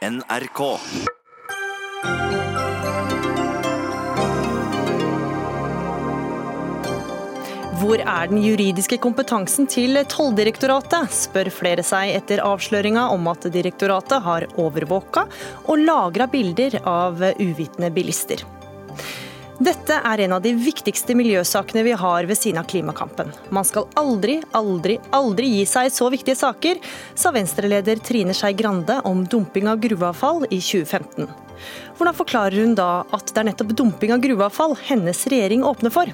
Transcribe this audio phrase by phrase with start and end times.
[0.00, 0.60] NRK.
[7.80, 14.24] Hvor er den juridiske kompetansen til Tolldirektoratet, spør flere seg etter avsløringa om at direktoratet
[14.24, 15.26] har overvåka
[15.66, 18.46] og lagra bilder av uvitende bilister.
[19.60, 23.28] Dette er en av de viktigste miljøsakene vi har ved siden av klimakampen.
[23.52, 26.80] Man skal aldri, aldri, aldri gi seg i så viktige saker,
[27.12, 31.28] sa Venstre-leder Trine Skei Grande om dumping av gruveavfall i 2015.
[31.98, 36.08] Hvordan forklarer hun da at det er nettopp dumping av gruveavfall hennes regjering åpner for?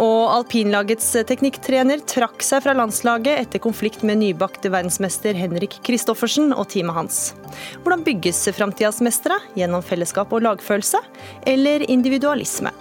[0.00, 6.70] Og alpinlagets teknikktrener trakk seg fra landslaget etter konflikt med nybakte verdensmester Henrik Kristoffersen og
[6.72, 7.18] teamet hans.
[7.82, 9.36] Hvordan bygges framtidas mestere?
[9.58, 11.02] Gjennom fellesskap og lagfølelse,
[11.46, 12.72] eller individualisme?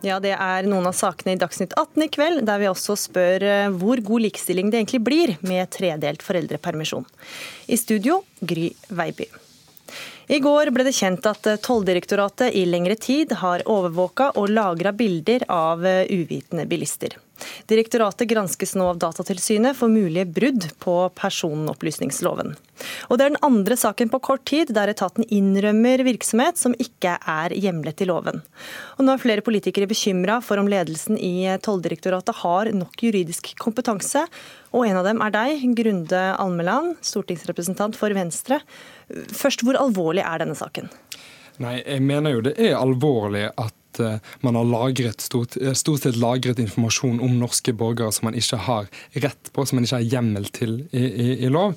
[0.00, 3.44] Ja, Det er noen av sakene i Dagsnytt 18 i kveld, der vi også spør
[3.44, 7.04] eh, hvor god likestilling det egentlig blir med tredelt foreldrepermisjon.
[7.68, 9.28] I studio, Gry Veiby.
[10.30, 15.44] I går ble det kjent at Tolldirektoratet i lengre tid har overvåka og lagra bilder
[15.52, 17.18] av eh, uvitende bilister.
[17.70, 22.54] Direktoratet granskes nå av Datatilsynet for mulige brudd på personopplysningsloven.
[23.08, 27.16] Og Det er den andre saken på kort tid der etaten innrømmer virksomhet som ikke
[27.18, 28.40] er hjemlet i loven.
[28.98, 34.24] Og Nå er flere politikere bekymra for om ledelsen i Tolldirektoratet har nok juridisk kompetanse.
[34.72, 38.60] Og En av dem er deg, Grunde Almeland, stortingsrepresentant for Venstre.
[39.32, 40.90] Først, Hvor alvorlig er denne saken?
[41.60, 46.04] Nei, Jeg mener jo det er alvorlig at Eh, man har lagret, stort, eh, stort,
[46.04, 48.88] sett lagret informasjon om norske borgere som man ikke har
[49.24, 51.74] rett på, som man ikke har hjemmel til i, i, i lov.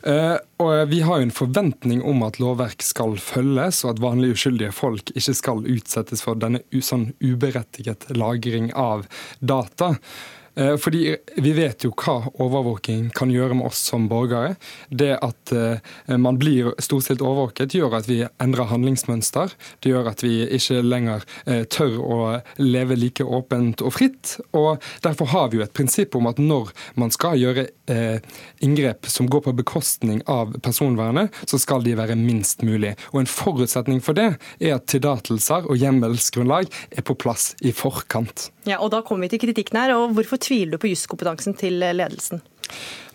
[0.00, 4.38] Uh, og Vi har jo en forventning om at lovverk skal følges, og at vanlige
[4.38, 9.04] uskyldige folk ikke skal utsettes for denne sånn uberettiget lagring av
[9.44, 9.98] data.
[10.54, 14.56] Eh, fordi Vi vet jo hva overvåking kan gjøre med oss som borgere.
[14.90, 19.54] Det at eh, man blir storstilt overvåket, gjør at vi endrer handlingsmønster.
[19.80, 22.20] Det gjør at vi ikke lenger eh, tør å
[22.58, 24.36] leve like åpent og fritt.
[24.52, 27.68] og Derfor har vi jo et prinsipp om at når man skal gjøre
[28.62, 32.92] inngrep som går på bekostning av personvernet, så skal de være minst mulig.
[33.10, 38.50] Og En forutsetning for det er at tillatelser og hjemmelsgrunnlag er på plass i forkant.
[38.68, 39.94] Ja, og Da kommer vi til kritikken her.
[39.94, 42.42] og Hvorfor tviler du på juskompetansen til ledelsen?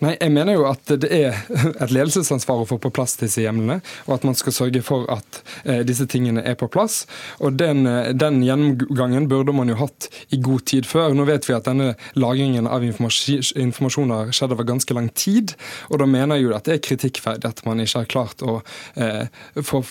[0.03, 1.37] Nei, Jeg mener jo at det er
[1.83, 5.39] et ledelsesansvar å få på plass disse hjemlene, og at man skal sørge for at
[5.63, 7.03] eh, disse tingene er på plass.
[7.39, 11.15] Og den, eh, den, gjennomgangen burde man jo hatt i god tid før.
[11.15, 15.55] Nå vet vi at denne lagringen av informasjon har skjedd over ganske lang tid,
[15.89, 18.57] og da mener jeg jo at det er kritikkferdig at man ikke har klart å
[18.99, 19.31] eh,
[19.63, 19.81] få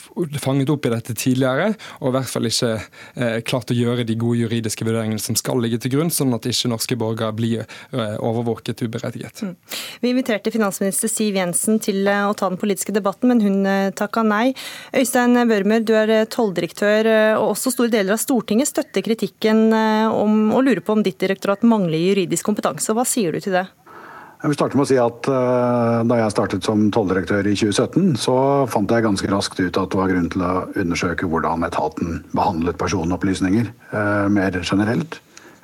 [0.43, 1.73] fanget opp i dette tidligere,
[2.03, 5.63] og i hvert fall ikke eh, klart å gjøre de gode juridiske vurderingene som skal
[5.65, 9.45] ligge til grunn, sånn at ikke norske borgere blir eh, overvåket uberettiget.
[9.45, 9.57] Mm.
[10.01, 13.93] Vi inviterte finansminister Siv Jensen til eh, å ta den politiske debatten, men hun eh,
[13.97, 14.55] takka nei.
[14.97, 20.51] Øystein Børmer, du er eh, tolldirektør, og også store deler av Stortinget støtter kritikken om,
[20.55, 22.95] og lurer på om ditt direktorat mangler juridisk kompetanse.
[22.97, 23.67] Hva sier du til det?
[24.45, 25.29] Jeg vil starte med å si at
[26.05, 28.35] Da jeg startet som tolldirektør i 2017, så
[28.69, 32.81] fant jeg ganske raskt ut at det var grunn til å undersøke hvordan etaten behandlet
[32.81, 33.71] personopplysninger
[34.35, 35.21] mer generelt.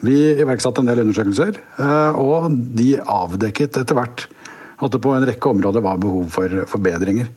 [0.07, 4.27] Vi iverksatte en del undersøkelser, eh, og de avdekket etter hvert
[4.81, 7.29] at det på en rekke områder var behov for forbedringer.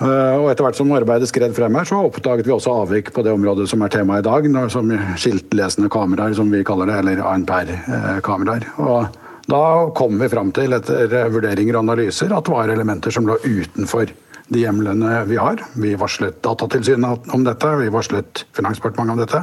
[0.00, 3.22] Eh, og etter hvert som arbeidet skred frem her, så oppdaget vi også avvik på
[3.22, 7.22] det området som er temaet i dag, som skiltlesende kameraer, som vi kaller det, eller
[7.34, 8.66] ANPR-kameraer.
[8.82, 9.20] Og
[9.50, 9.62] da
[9.94, 14.10] kom vi fram til, etter vurderinger og analyser, at det var elementer som lå utenfor
[14.50, 15.62] de hjemlene vi har.
[15.78, 19.42] Vi varslet Datatilsynet om dette, vi varslet Finansdepartementet om dette.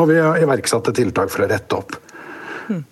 [0.00, 1.96] Og vi iverksatte tiltak for å rette opp.
[2.68, 2.84] Hmm.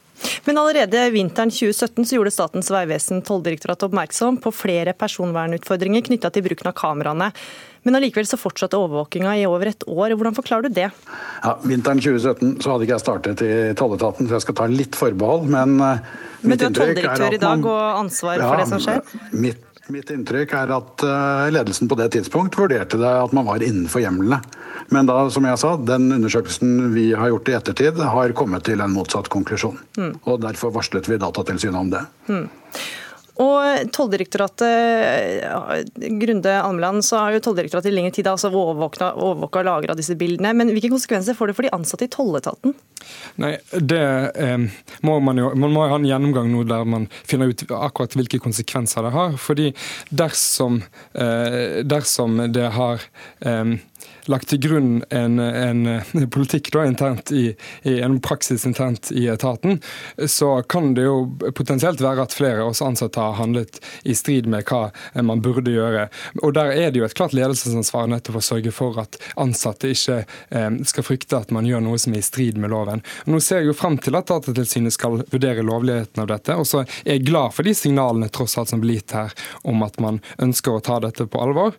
[0.45, 6.45] Men allerede vinteren 2017 så gjorde Statens vegvesen Tolldirektoratet oppmerksom på flere personvernutfordringer knytta til
[6.45, 7.31] bruken av kameraene.
[7.87, 10.13] Men allikevel så fortsatte overvåkinga i over et år.
[10.19, 10.91] Hvordan forklarer du det?
[11.41, 14.99] Ja, Vinteren 2017 så hadde ikke jeg startet i tolletaten, så jeg skal ta litt
[14.99, 15.47] forbehold.
[15.55, 16.05] Men, eh,
[16.43, 19.17] men du er tolldirektør i dag og ansvar ja, for det som skjer?
[19.33, 23.63] Mitt Mitt inntrykk er at eh, ledelsen på det tidspunkt vurderte det at man var
[23.63, 24.41] innenfor hjemlene.
[24.91, 28.83] Men da, som jeg sa, den undersøkelsen vi har gjort i ettertid, har kommet til
[28.83, 29.79] en motsatt konklusjon.
[29.99, 30.13] Mm.
[30.27, 32.03] Og Derfor varslet vi Datatilsynet om det.
[32.27, 32.49] Mm.
[33.43, 35.45] Og Tolldirektoratet,
[36.21, 40.55] Grunde Almeland, så har jo Tolldirektoratet i lengre tid altså overvåka og lagra disse bildene.
[40.57, 42.77] Men hvilke konsekvenser får det for de ansatte i tolletaten?
[43.43, 44.03] Nei, det
[44.41, 44.57] eh,
[45.07, 48.41] må Man jo man må ha en gjennomgang nå der man finner ut akkurat hvilke
[48.43, 49.37] konsekvenser det har.
[49.37, 49.73] fordi
[50.11, 50.83] dersom,
[51.15, 53.05] eh, dersom det har
[53.41, 53.77] eh,
[54.31, 59.81] lagt til grunn en, en politikk da, internt i, i, en praksis internt i etaten,
[60.27, 61.17] så kan det jo
[61.57, 64.91] potensielt være at flere av oss ansatte har handlet i strid med hva
[65.23, 66.09] man burde gjøre.
[66.43, 70.23] Og Der er det jo et klart ledelsesansvar nettopp å sørge for at ansatte ikke
[70.25, 73.05] eh, skal frykte at man gjør noe som er i strid med loven.
[73.31, 76.83] Nå ser jeg jo frem til at Datatilsynet skal vurdere lovligheten av dette, og så
[76.83, 79.35] er jeg glad for de signalene tross alt som blir gitt her
[79.67, 81.77] om at man ønsker å ta dette på alvor.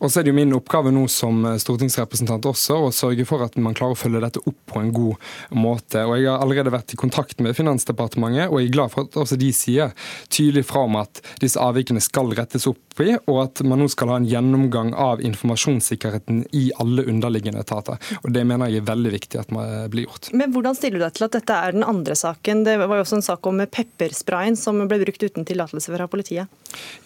[0.00, 3.42] Og så er det jo min oppgave nå som stortingsrepresentant stortingsrepresentant også og sørge for
[3.44, 5.16] at man klarer å følge dette opp på en god
[5.50, 6.04] måte.
[6.06, 9.16] Og Jeg har allerede vært i kontakt med Finansdepartementet, og jeg er glad for at
[9.16, 9.92] også de sier
[10.28, 14.12] tydelig fra om at disse avvikene skal rettes opp i, og at man nå skal
[14.12, 17.96] ha en gjennomgang av informasjonssikkerheten i alle underliggende etater.
[18.22, 20.30] Og Det mener jeg er veldig viktig at man blir gjort.
[20.36, 22.64] Men Hvordan stiller du deg til at dette er den andre saken?
[22.66, 26.50] Det var jo også en sak om peppersprayen som ble brukt uten tillatelse fra politiet.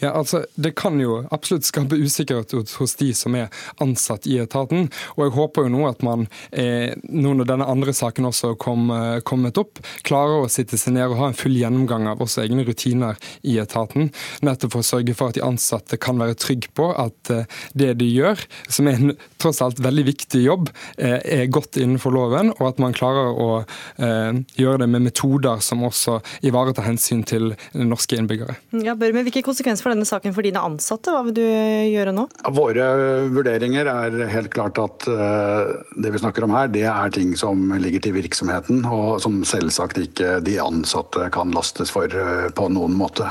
[0.02, 3.48] Ja, altså, Det kan jo absolutt skape usikkerhet hos de som er
[3.82, 4.73] ansatt i etaten.
[5.16, 8.90] Og jeg håper jo nå at man, eh, nå når denne andre saken også kom,
[8.94, 12.44] eh, kommet opp, klarer å sitte seg ned og ha en full gjennomgang av også
[12.44, 14.10] egne rutiner i etaten.
[14.44, 17.92] Nettopp for å sørge for at de ansatte kan være trygge på at eh, det
[18.00, 22.52] de gjør, som er en tross alt veldig viktig jobb, eh, er godt innenfor loven,
[22.58, 27.52] og at man klarer å eh, gjøre det med metoder som også ivaretar hensyn til
[27.76, 28.56] norske innbyggere.
[28.84, 31.12] Ja, Børme, Hvilke konsekvenser for denne saken for dine ansatte?
[31.12, 32.26] Hva vil du gjøre nå?
[32.54, 32.88] Våre
[33.32, 37.72] vurderinger er helt klart at eh, det vi snakker om her, det er ting som
[37.80, 42.96] ligger til virksomheten, og som selvsagt ikke de ansatte kan lastes for eh, på noen
[42.98, 43.30] måte.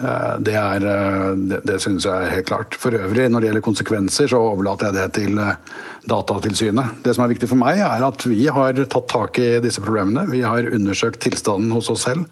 [0.00, 0.86] Eh, det, er,
[1.36, 2.78] det, det synes jeg er helt klart.
[2.80, 5.42] For øvrig, når det gjelder konsekvenser, så overlater jeg det til
[6.10, 7.00] Datatilsynet.
[7.04, 10.26] Det som er viktig for meg, er at vi har tatt tak i disse problemene.
[10.30, 12.26] Vi har undersøkt tilstanden hos oss selv.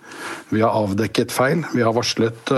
[0.53, 1.65] Vi har avdekket feil.
[1.73, 2.53] Vi har varslet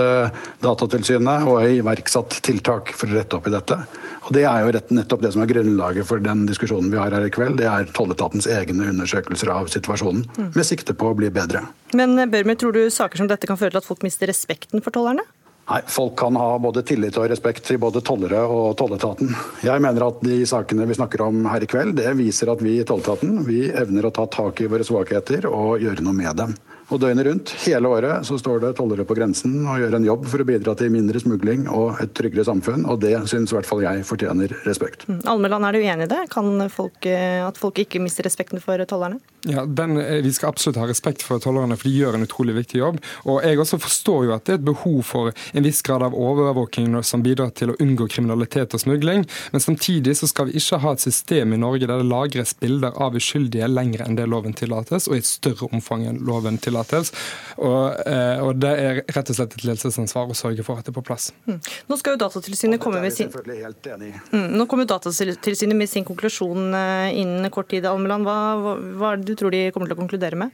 [0.63, 3.79] Datatilsynet og iverksatt tiltak for å rette opp i dette.
[4.25, 7.13] Og Det er jo rett, nettopp det som er grunnlaget for den diskusjonen vi har
[7.13, 7.59] her i kveld.
[7.61, 10.51] Det er tolletatens egne undersøkelser av situasjonen, mm.
[10.55, 11.61] med sikte på å bli bedre.
[11.93, 14.81] Men eh, Børmer, tror du saker som dette kan føre til at folk mister respekten
[14.81, 15.25] for tollerne?
[15.65, 19.31] Nei, Folk kan ha både tillit og respekt til både tollere og tolletaten.
[19.65, 22.77] Jeg mener at de sakene vi snakker om her i kveld, det viser at vi
[22.79, 26.53] i tolletaten vi evner å ta tak i våre svakheter og gjøre noe med dem.
[26.93, 30.27] Og døgnet rundt, hele året, så står det tollere på grensen og gjør en jobb
[30.29, 33.69] for å bidra til mindre smugling og et tryggere samfunn, og det syns i hvert
[33.69, 35.07] fall jeg fortjener respekt.
[35.09, 35.23] Mm.
[35.31, 36.21] Almeland, er du enig i det?
[36.33, 39.17] Kan folk, eh, at folk ikke mister respekten for tollerne?
[39.45, 42.55] Ja, den, eh, Vi skal absolutt ha respekt for tollerne, for de gjør en utrolig
[42.55, 43.01] viktig jobb.
[43.25, 46.13] Og Jeg også forstår jo at det er et behov for en viss grad av
[46.13, 50.79] overvåking som bidrar til å unngå kriminalitet og smugling, men samtidig så skal vi ikke
[50.79, 54.53] ha et system i Norge der det lagres bilder av uskyldige lenger enn det loven
[54.53, 57.11] tillates, og i et større omfang enn loven tillates tillates.
[57.57, 60.93] Og, eh, og, det er rett og slett et ledelsesansvar å sørge for at det
[60.93, 61.31] er på plass.
[61.47, 61.59] Mm.
[61.89, 64.51] Nå skal jo Datatilsynet komme med sin mm.
[64.55, 67.87] Nå kommer Datatilsynet med sin konklusjon eh, innen kort tid.
[67.87, 70.53] Almeland, hva, hva, hva er det du tror de kommer til å konkludere med?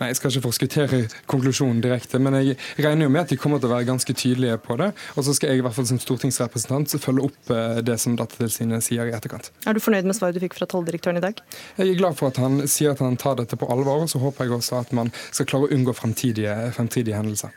[0.00, 0.98] Nei, Jeg skal ikke forskuttere
[1.28, 4.56] konklusjonen direkte, men jeg regner jo med at de kommer til å være ganske tydelige
[4.64, 4.90] på det.
[5.12, 8.86] Og så skal jeg i hvert fall som stortingsrepresentant følge opp eh, det som Datatilsynet
[8.86, 9.50] sier i etterkant.
[9.68, 11.42] Er du fornøyd med svaret du fikk fra tolldirektøren i dag?
[11.76, 14.22] Jeg er glad for at han sier at han tar dette på alvor, og så
[14.22, 17.52] håper jeg også at man skal klare å unngå fremtidige, fremtidige hendelser.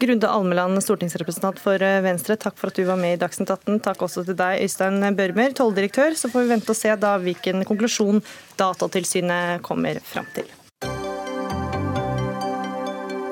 [0.00, 3.82] Grunde Almeland, stortingsrepresentant for eh, Venstre, takk for at du var med i Dagsnytt 18.
[3.84, 6.16] Takk også til deg, Øystein Børmer, tolldirektør.
[6.16, 8.24] Så får vi vente og se da hvilken konklusjon
[8.56, 10.48] Datatilsynet kommer fram til.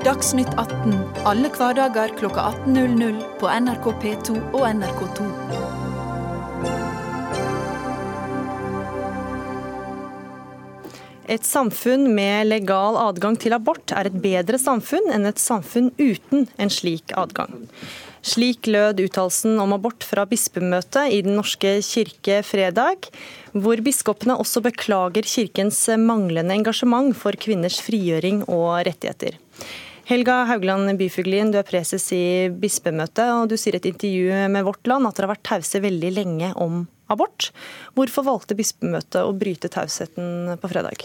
[0.00, 0.94] Dagsnytt 18
[1.28, 5.26] alle hverdager kl 18.00 på NRK P2 og NRK2.
[11.28, 16.48] Et samfunn med legal adgang til abort er et bedre samfunn enn et samfunn uten
[16.56, 17.68] en slik adgang.
[18.24, 23.12] Slik lød uttalelsen om abort fra bispemøtet i Den norske kirke fredag,
[23.52, 29.36] hvor biskopene også beklager kirkens manglende engasjement for kvinners frigjøring og rettigheter.
[30.10, 34.64] Helga Haugland Byfuglin, du er preses i bispemøtet, og du sier i et intervju med
[34.66, 36.80] Vårt Land at dere har vært tause veldig lenge om
[37.14, 37.52] abort.
[37.94, 41.04] Hvorfor valgte bispemøtet å bryte tausheten på fredag?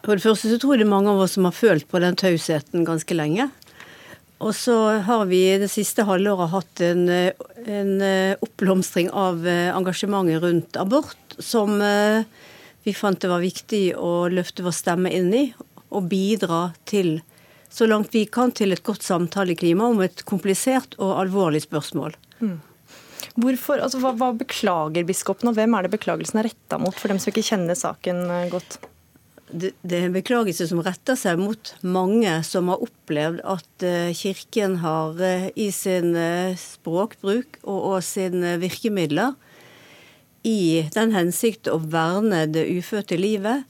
[0.00, 2.00] For det første så tror jeg det er mange av oss som har følt på
[2.00, 3.50] den tausheten ganske lenge.
[4.40, 7.92] Og så har vi det siste halvåret hatt en, en
[8.46, 12.24] oppblomstring av engasjementet rundt abort som eh,
[12.88, 15.44] vi fant det var viktig å løfte vår stemme inn i
[15.92, 17.18] og bidra til
[17.72, 22.16] så langt vi kan, til et godt samtaleklima om et komplisert og alvorlig spørsmål.
[22.42, 22.58] Mm.
[23.40, 27.12] Hvorfor, altså, hva, hva, beklager biskopen, og hvem er det beklagelsen er retta mot, for
[27.12, 28.76] dem som ikke kjenner saken eh, godt?
[29.52, 34.12] Det, det er en beklagelse som retter seg mot mange som har opplevd at uh,
[34.16, 36.14] Kirken har uh, i sin
[36.56, 39.36] språkbruk og, og sine virkemidler
[40.48, 43.68] i den hensikt å verne det ufødte livet,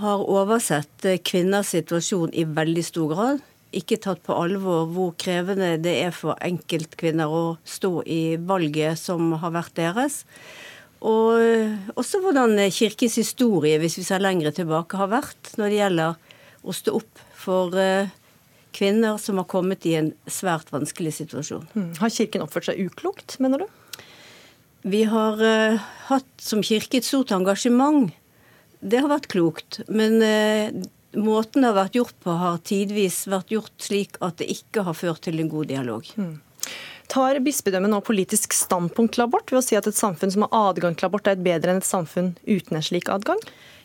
[0.00, 3.44] har oversett kvinners situasjon i veldig stor grad.
[3.76, 9.30] Ikke tatt på alvor hvor krevende det er for enkeltkvinner å stå i valget som
[9.42, 10.24] har vært deres.
[11.00, 16.18] Og også hvordan kirkens historie, hvis vi ser lengre tilbake, har vært når det gjelder
[16.60, 18.10] å stå opp for eh,
[18.76, 21.66] kvinner som har kommet i en svært vanskelig situasjon.
[21.74, 21.92] Mm.
[22.00, 23.68] Har Kirken oppført seg uklokt, mener du?
[24.90, 28.08] Vi har uh, hatt som kirke et stort engasjement.
[28.80, 29.80] Det har vært klokt.
[29.88, 30.84] Men uh,
[31.20, 34.96] måten det har vært gjort på, har tidvis vært gjort slik at det ikke har
[34.96, 36.12] ført til en god dialog.
[36.16, 36.38] Mm.
[37.10, 40.70] Tar bispedømmet nå politisk standpunkt til abort ved å si at et samfunn som har
[40.70, 43.40] adgang til abort, er et bedre enn et samfunn uten en slik adgang?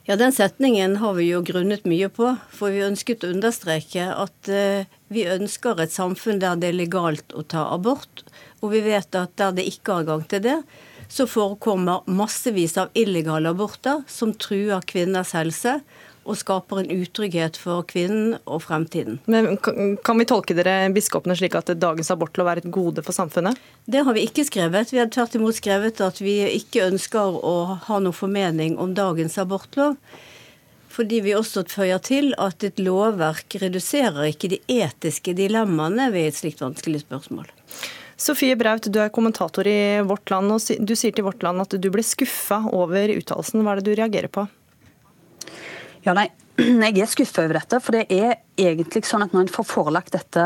[0.06, 2.36] Ja, Den setningen har vi jo grunnet mye på.
[2.54, 7.34] For vi ønsket å understreke at uh, vi ønsker et samfunn der det er legalt
[7.34, 8.22] å ta abort.
[8.62, 10.60] Og vi vet at der det ikke er adgang til det,
[11.08, 15.80] så forekommer massevis av illegale aborter som truer kvinners helse
[16.26, 19.20] og skaper en utrygghet for kvinnen og fremtiden.
[19.30, 19.58] Men
[20.06, 23.60] Kan vi tolke dere biskopene slik at dagens abortlov er et gode for samfunnet?
[23.86, 24.94] Det har vi ikke skrevet.
[24.94, 29.38] Vi har tvert imot skrevet at vi ikke ønsker å ha noen formening om dagens
[29.42, 30.00] abortlov.
[30.96, 36.40] Fordi vi også føyer til at et lovverk reduserer ikke de etiske dilemmaene ved et
[36.40, 37.52] slikt vanskelig spørsmål.
[38.16, 41.76] Sofie Braut, du er kommentator i Vårt Land, og du sier til Vårt Land at
[41.76, 43.64] du ble skuffa over uttalelsen.
[43.66, 44.46] Hva er det du reagerer på?
[46.06, 46.30] Ja, nei,
[46.86, 47.82] jeg er skuffa over dette.
[47.84, 50.46] For det er egentlig sånn at når en får forelagt dette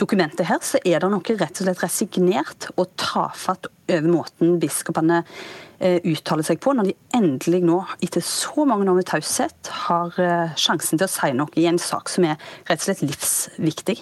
[0.00, 5.20] dokumentet her, så er det noe rett og slett resignert og tafatt over måten biskopene
[5.78, 10.18] eh, uttaler seg på, når de endelig nå, etter så mange år med taushet, har
[10.18, 12.34] eh, sjansen til å si noe i en sak som er
[12.66, 14.00] rett og slett livsviktig.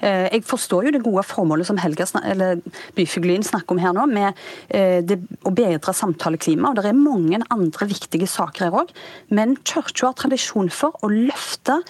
[0.00, 2.60] Eh, jeg forstår jo det gode formålet som Helga, eller
[2.96, 4.38] Byfuglin snakker om her nå, med
[4.68, 6.80] eh, det, å bedre samtaleklimaet.
[6.80, 8.94] Det er mange andre viktige saker her òg.
[9.28, 11.80] Men Kirka har tradisjon for å løfte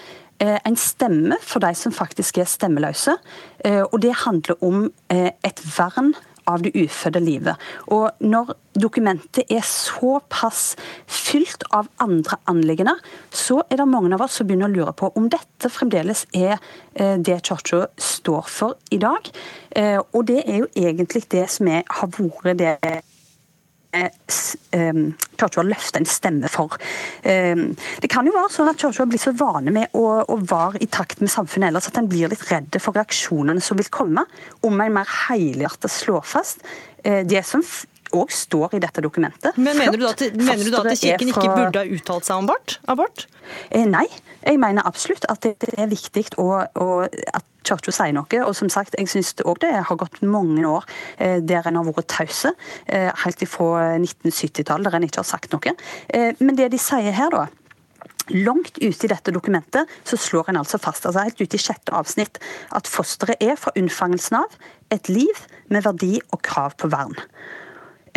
[0.43, 3.17] eh, en stemme for de som faktisk er stemmeløse.
[3.61, 6.15] Og det handler om et vern
[6.51, 7.61] av det ufødte livet.
[7.95, 10.75] Og når dokumentet er såpass
[11.07, 15.13] fylt av andre anliggender, så er det mange av oss som begynner å lure på
[15.19, 16.57] om dette fremdeles er
[16.95, 19.31] eh, det Kirka står for i dag.
[19.77, 22.77] Eh, og det er jo egentlig det som er, har vært det
[23.91, 26.77] klarte å løfte en stemme for.
[27.23, 30.89] Det kan jo være sånn at Kirka blir så vane med å, å være i
[30.91, 34.27] takt med samfunnet ellers at en blir litt redd for reaksjonene som vil komme,
[34.67, 36.63] om en mer helhjertet slår fast
[37.03, 37.65] eh, det som
[38.17, 39.59] òg står i dette dokumentet.
[39.59, 42.49] Men Mener du da at, mener du at Kirken ikke burde ha uttalt seg om
[42.49, 42.79] abort?
[42.91, 43.27] abort?
[43.71, 44.07] Eh, nei,
[44.43, 48.43] jeg mener absolutt at det er viktig å, å, at Kirka sier noe.
[48.47, 50.87] Og som sagt, jeg syns òg det har gått mange år
[51.19, 52.55] eh, der en har vært tause,
[52.87, 55.75] eh, helt fra 1970-tallet, der en ikke har sagt noe.
[56.09, 57.49] Eh, men det de sier her, da
[58.31, 61.91] Langt ute i dette dokumentet så slår en altså fast altså helt ute i sjette
[61.97, 62.39] avsnitt,
[62.71, 64.55] at fosteret er fra unnfangelsen av
[64.95, 65.41] et liv
[65.73, 67.17] med verdi og krav på vern.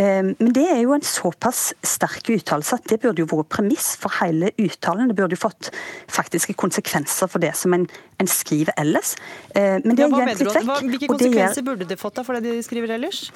[0.02, 3.94] Ehm, men det er jo en såpass sterk uttalelse at det burde jo vært premiss
[4.00, 5.12] for hele uttalen.
[5.12, 5.70] Det burde jo fått
[6.12, 7.86] faktiske konsekvenser for det som en,
[8.22, 9.16] en skriver ellers.
[9.54, 10.74] Ehm, men det ja, hva er litt vekk.
[10.94, 13.28] Hvilke konsekvenser burde det fått da for det de skriver ellers?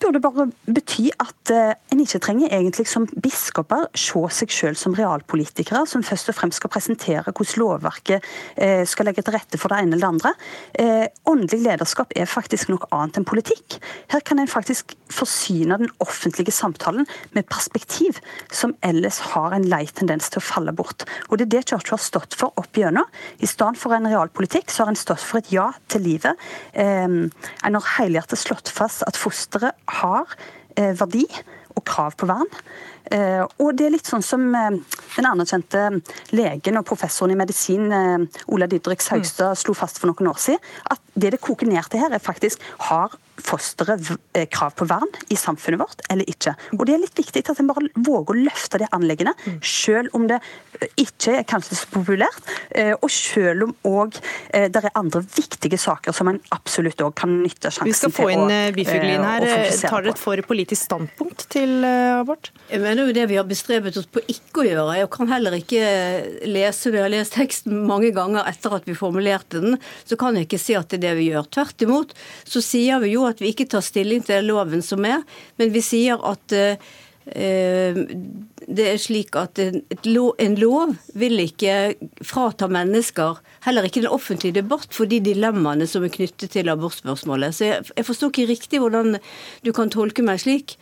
[0.00, 4.94] Burde bare bety at uh, en ikke trenger egentlig som biskoper se seg selv som
[4.96, 8.26] realpolitikere, som først og fremst skal presentere hvordan lovverket
[8.60, 10.32] uh, skal legge til rette for det ene eller det andre.
[10.76, 13.78] Uh, åndelig lederskap er faktisk noe annet enn politikk.
[14.12, 18.20] Her kan en faktisk forsyne den offentlige samtalen med perspektiv
[18.52, 21.06] som ellers har en lei tendens til å falle bort.
[21.28, 23.06] Og Det er det Kirka har stått for opp gjennom.
[23.40, 26.38] I stedet for en realpolitikk så har en stått for et ja til livet.
[26.74, 27.30] En
[27.76, 29.69] har helhjertet slått fast at fosteret
[30.00, 30.36] har
[30.76, 31.26] eh, verdi
[31.76, 32.50] og krav på vern.
[33.10, 34.76] Eh, og det er litt sånn som eh,
[35.16, 35.86] den anerkjente
[36.36, 37.88] legen og professoren i medisin
[38.52, 42.02] Ola Didrik Saugstad slo fast for noen år siden, at det det koker ned til
[42.02, 46.54] her, er faktisk har fosteret eh, krav på vern i samfunnet vårt eller ikke.
[46.76, 50.26] Og Det er litt viktig at en bare våger å løfte det anleggene, selv om
[50.30, 50.40] det
[50.80, 54.18] eh, ikke er kanskje så populært, eh, og selv om òg
[54.50, 57.96] det er andre viktige saker som en absolutt òg kan nytte sjansen til å Vi
[57.98, 59.46] skal få inn Bifuglin her.
[59.80, 62.50] Tar dere et for politisk standpunkt til abort?
[62.70, 64.96] Mener det er jo det vi har bestrebet oss på ikke å gjøre.
[64.98, 65.84] Jeg kan heller ikke
[66.50, 70.48] lese jeg har lest teksten mange ganger etter at vi formulerte den, så kan jeg
[70.48, 71.48] ikke si at det er det vi gjør.
[71.56, 72.12] Tvert imot
[72.44, 75.24] så sier vi jo at vi ikke tar stilling til loven som er,
[75.60, 76.90] men vi sier at uh,
[78.68, 81.94] det er slik at en lov vil ikke
[82.26, 87.56] frata mennesker, heller ikke den offentlige debatt, for de dilemmaene som er knyttet til abortspørsmålet.
[87.56, 89.18] Så jeg, jeg forstår ikke riktig hvordan
[89.64, 90.76] du kan tolke meg slik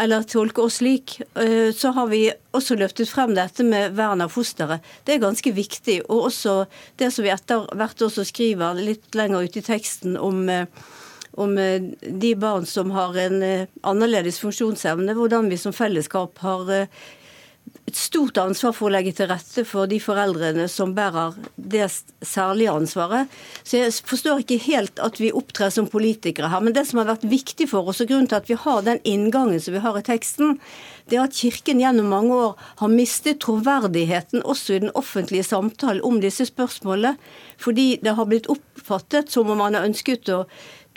[0.00, 2.24] eller tolke oss slik, eh, så har vi
[2.56, 4.84] også løftet frem dette med vern av fosteret.
[5.04, 6.00] Det er ganske viktig.
[6.08, 6.64] Og også
[7.00, 10.64] det som vi etter hvert også skriver litt lenger ute i teksten om, eh,
[11.36, 13.42] om eh, de barn som har en
[13.82, 16.88] annerledes funksjonsevne, hvordan vi som fellesskap har
[17.92, 21.88] et stort ansvar for å legge til rette for de foreldrene som bærer det
[22.24, 23.32] særlige ansvaret.
[23.68, 26.62] Så jeg forstår ikke helt at vi opptrer som politikere her.
[26.64, 29.02] Men det som har vært viktig for oss, og grunnen til at vi har den
[29.04, 30.56] inngangen som vi har i teksten,
[31.10, 36.04] det er at Kirken gjennom mange år har mistet troverdigheten også i den offentlige samtalen
[36.06, 37.18] om disse spørsmålene.
[37.60, 40.46] Fordi det har blitt oppfattet som om man har ønsket å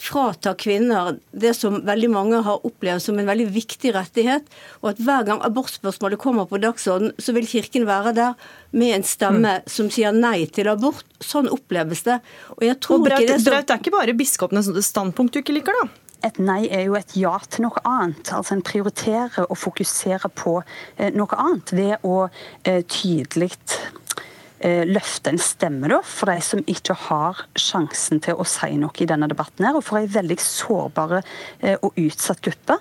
[0.02, 4.48] frata kvinner det som veldig mange har opplevd som en veldig viktig rettighet,
[4.82, 9.08] og at hver gang abortspørsmålet kommer på dagsorden, så vil Kirken være der med en
[9.08, 9.68] stemme mm.
[9.72, 11.06] som sier nei til abort.
[11.24, 12.20] Sånn oppleves det.
[12.58, 13.54] Og jeg tror og Braut, ikke det, så...
[13.54, 15.88] Braut, det er ikke bare biskopenes standpunkt du ikke liker, da?
[16.26, 18.32] Et nei er jo et ja til noe annet.
[18.34, 20.58] Altså En prioriterer og fokuserer på
[20.98, 22.26] eh, noe annet ved å
[22.64, 23.54] eh, tydelig
[24.66, 29.10] løfte en stemme da, for de som ikke har sjansen til å si noe i
[29.10, 29.66] denne debatten.
[29.66, 32.80] her, Og for en veldig sårbar eh, og utsatt gruppe.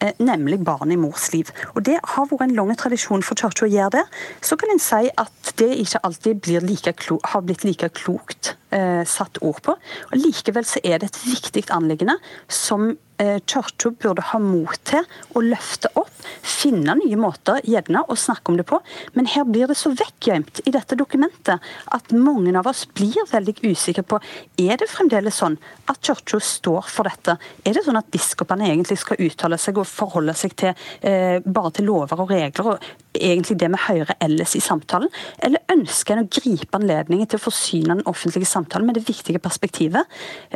[0.00, 1.50] Eh, nemlig barn i mors liv.
[1.74, 4.04] Og Det har vært en lang tradisjon for kirka å gjøre det.
[4.42, 9.38] Så kan en si at det ikke alltid like har blitt like klokt eh, satt
[9.40, 9.76] ord på.
[10.12, 15.04] Og Likevel så er det et viktig anliggende som Eh, kirka burde ha mot til
[15.34, 18.80] å løfte opp, finne nye måter gjerne å snakke om det på.
[19.14, 21.62] Men her blir det så vekkgjemt i dette dokumentet
[21.94, 24.20] at mange av oss blir veldig usikre på
[24.60, 25.56] er det fremdeles sånn
[25.90, 27.36] at kirka står for dette.
[27.64, 30.72] Er det sånn at biskopene egentlig skal uttale seg og forholde seg til
[31.06, 35.12] eh, bare til lover og regler, og egentlig det vi hører ellers i samtalen?
[35.44, 39.42] Eller ønsker en å gripe anledningen til å forsyne den offentlige samtalen med det viktige
[39.42, 40.08] perspektivet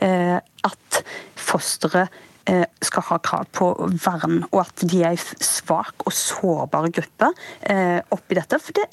[0.02, 1.02] eh, at
[1.38, 2.27] fosteret Eh,
[2.85, 3.71] skal ha krav på
[4.05, 7.33] vern, og at de er en svak og sårbar gruppe
[7.69, 8.61] eh, oppi dette.
[8.62, 8.87] For det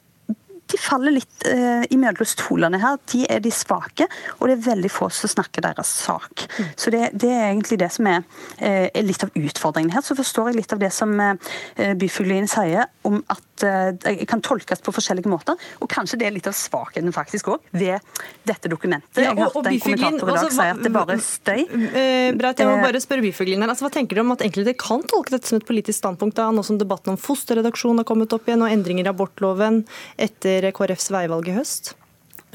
[0.72, 2.98] de faller litt eh, imellom stolene her.
[3.12, 4.07] De er de svake,
[4.39, 6.45] og det er veldig få som snakker deres sak.
[6.58, 6.69] Mm.
[6.75, 8.23] Så det, det, er egentlig det som er,
[8.58, 10.06] eh, er, litt av utfordringen her.
[10.06, 14.41] Så forstår jeg litt av det som eh, Byfuglien sier om at eh, det kan
[14.45, 15.60] tolkes på forskjellige måter.
[15.84, 18.01] Og kanskje det er litt av svakheten faktisk òg ved
[18.47, 19.21] dette dokumentet.
[19.21, 21.62] Ja, og, jeg hørte en kommentator i dag altså, si at det er bare støy.
[21.86, 23.73] Eh, Braut, jeg må bare spørre Byfuglien her.
[23.75, 26.49] Altså, hva tenker du om at enkelte kan tolke dette som et politisk standpunkt, da,
[26.49, 29.84] nå som debatten om fosterredaksjon har kommet opp igjen, og endringer i abortloven
[30.21, 31.96] etter etter KrFs veivalg i høst?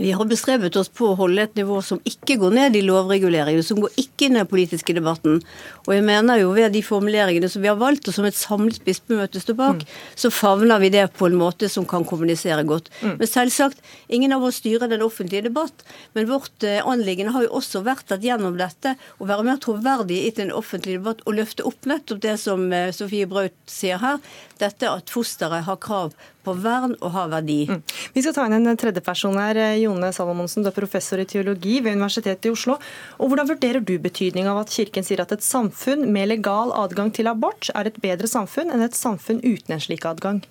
[0.01, 3.61] Vi har bestrebet oss på å holde et nivå som ikke går ned i lovreguleringen,
[3.65, 5.43] som går ikke inn i den politiske debatten.
[5.85, 8.81] Og jeg mener jo ved de formuleringene som vi har valgt, og som et samlet
[8.87, 9.99] bispemøte står bak, mm.
[10.23, 12.89] så favner vi det på en måte som kan kommunisere godt.
[13.03, 13.19] Mm.
[13.21, 15.85] Men selvsagt, ingen av oss styrer den offentlige debatt,
[16.17, 20.23] men vårt eh, anliggende har jo også vært at gjennom dette å være mer troverdig
[20.25, 24.17] i den offentlige debatt og løfte opp nettopp det som eh, Sofie Braut sier her,
[24.65, 27.61] dette at fosteret har krav på vern og har verdi.
[27.70, 27.83] Mm.
[28.14, 29.61] Vi skal ta inn en tredjeperson her.
[29.81, 32.79] Jone Salomonsen, du er professor i teologi ved Universitetet i Oslo.
[33.18, 37.12] Og Hvordan vurderer du betydningen av at Kirken sier at et samfunn med legal adgang
[37.14, 40.42] til abort er et bedre samfunn enn et samfunn uten en slik adgang?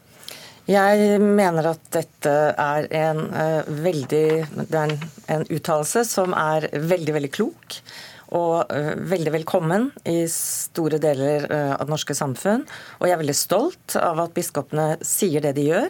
[0.69, 6.67] Jeg mener at dette er en uh, veldig Det er en, en uttalelse som er
[6.77, 7.79] veldig, veldig klok
[8.35, 12.65] og uh, veldig velkommen i store deler uh, av det norske samfunn.
[12.99, 15.89] Og jeg er veldig stolt av at biskopene sier det de gjør,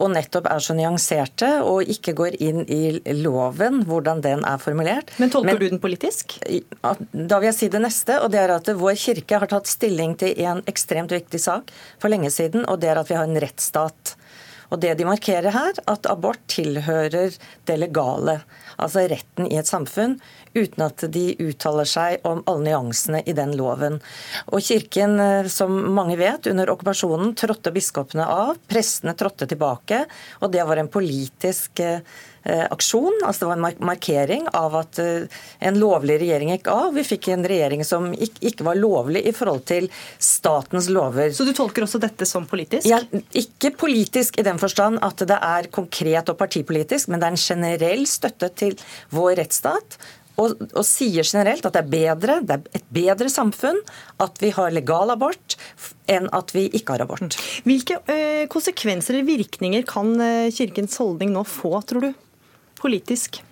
[0.00, 5.12] og nettopp er så nyanserte og ikke går inn i loven, hvordan den er formulert.
[5.20, 6.38] Men tolker Men, du den politisk?
[7.12, 10.16] Da vil jeg si det neste, og det er at vår kirke har tatt stilling
[10.20, 13.42] til en ekstremt viktig sak for lenge siden, og det er at vi har en
[13.42, 14.16] rettsstat.
[14.72, 17.36] Og det de markerer her, at abort tilhører
[17.68, 18.38] det legale,
[18.80, 20.16] altså retten i et samfunn,
[20.54, 24.00] uten at de uttaler seg om alle nyansene i den loven.
[24.52, 30.04] Og Kirken, eh, som mange vet, under okkupasjonen trådte biskopene av, prestene trådte tilbake,
[30.40, 32.04] og det var en politisk eh,
[32.44, 33.20] Eh, aksjon.
[33.24, 36.88] altså Det var en markering av at en lovlig regjering gikk av.
[36.96, 39.86] Vi fikk en regjering som ikke var lovlig i forhold til
[40.18, 41.30] statens lover.
[41.30, 42.88] Så du tolker også dette som politisk?
[42.90, 42.98] Ja,
[43.30, 47.44] ikke politisk i den forstand at det er konkret og partipolitisk, men det er en
[47.44, 48.74] generell støtte til
[49.14, 50.00] vår rettsstat
[50.40, 53.78] og, og, sier generelt at det er bedre, det er et bedre samfunn
[54.22, 55.56] at vi har legal abort
[56.10, 57.36] enn at vi ikke har abort.
[57.68, 58.18] Hvilke ø,
[58.52, 62.12] konsekvenser eller virkninger kan øh, Kirkens holdning nå få, tror du,
[62.80, 63.42] politisk?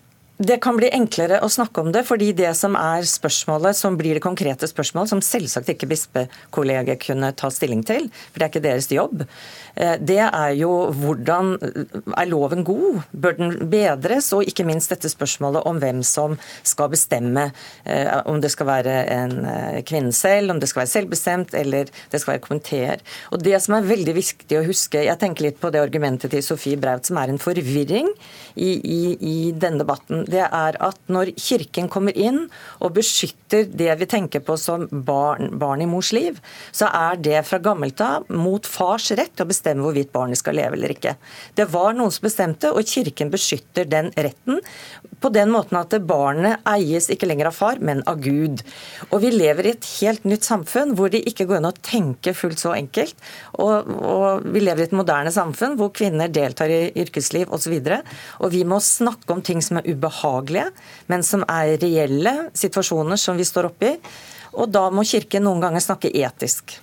[0.40, 4.16] Det kan bli enklere å snakke om det, fordi det som er spørsmålet, som blir
[4.16, 8.62] det konkrete spørsmålet, som selvsagt ikke bispekollegiet kunne ta stilling til, for det er ikke
[8.64, 9.69] deres jobb, eh,
[10.00, 13.02] det er jo hvordan er loven god?
[13.12, 14.30] Bør den bedres?
[14.36, 17.46] Og ikke minst dette spørsmålet om hvem som skal bestemme
[17.84, 21.90] eh, om det skal være en eh, kvinne selv, om det skal være selvbestemt, eller
[22.12, 23.04] det skal være komiteer.
[23.32, 26.44] Og det som er veldig viktig å huske, jeg tenker litt på det argumentet til
[26.44, 28.10] Sofie Braut, som er en forvirring
[28.54, 32.44] i, i, i denne debatten det er at når Kirken kommer inn
[32.80, 36.38] og beskytter det vi tenker på som barn, barn i mors liv,
[36.72, 40.58] så er det fra gammelt av mot fars rett til å bestemme hvorvidt barnet skal
[40.58, 41.14] leve eller ikke.
[41.54, 44.58] Det var noen som bestemte, og Kirken beskytter den retten
[45.22, 48.64] på den måten at barnet eies ikke lenger av far, men av Gud.
[49.12, 52.34] Og vi lever i et helt nytt samfunn hvor det ikke går an å tenke
[52.34, 53.14] fullt så enkelt.
[53.62, 57.76] Og, og vi lever i et moderne samfunn hvor kvinner deltar i yrkesliv osv.
[57.78, 60.70] Og, så og vi må snakke om ting som er ubehagelige
[61.06, 63.96] men som er reelle situasjoner som vi står oppe i.
[64.58, 66.78] Og da må Kirken noen ganger snakke etisk.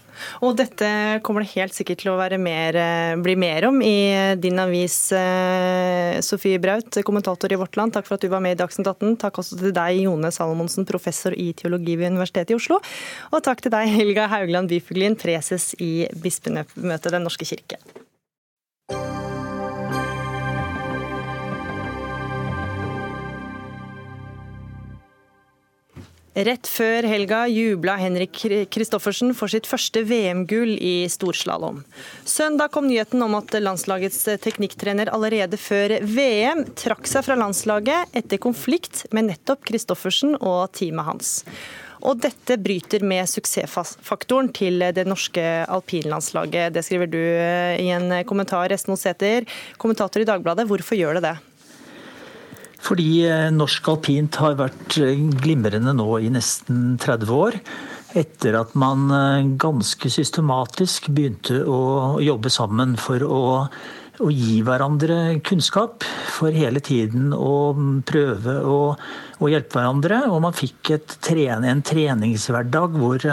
[0.45, 0.87] Og dette
[1.25, 6.19] kommer det helt sikkert til å mer, eh, bli mer om i din avis, eh,
[6.21, 7.93] Sofie Braut, kommentator i Vårt Land.
[7.93, 9.17] Takk for at du var med i Dagsnytt 18.
[9.17, 12.81] Takk også til deg, Jone Salomonsen, professor i teologi ved Universitetet i Oslo.
[13.31, 17.96] Og takk til deg, Helga Haugland Byfuglien, preses i bispemøtet Den norske kirke.
[26.37, 31.79] Rett før helga jubla Henrik Kristoffersen for sitt første VM-gull i storslalåm.
[32.29, 38.37] Søndag kom nyheten om at landslagets teknikktrener allerede før VM trakk seg fra landslaget etter
[38.43, 41.33] konflikt med nettopp Kristoffersen og teamet hans.
[42.05, 46.69] Og dette bryter med suksessfaktoren til det norske alpinlandslaget.
[46.77, 49.49] Det skriver du i en kommentar, Esten Oseter,
[49.81, 50.69] kommentator i Dagbladet.
[50.69, 51.37] Hvorfor gjør det det?
[52.83, 57.59] Fordi eh, norsk alpint har vært eh, glimrende nå i nesten 30 år.
[58.17, 63.45] Etter at man eh, ganske systematisk begynte å jobbe sammen for å,
[64.21, 66.05] å gi hverandre kunnskap.
[66.37, 67.73] For hele tiden å
[68.07, 68.79] prøve å,
[69.41, 70.27] å hjelpe hverandre.
[70.29, 73.27] Og man fikk trene, en treningshverdag hvor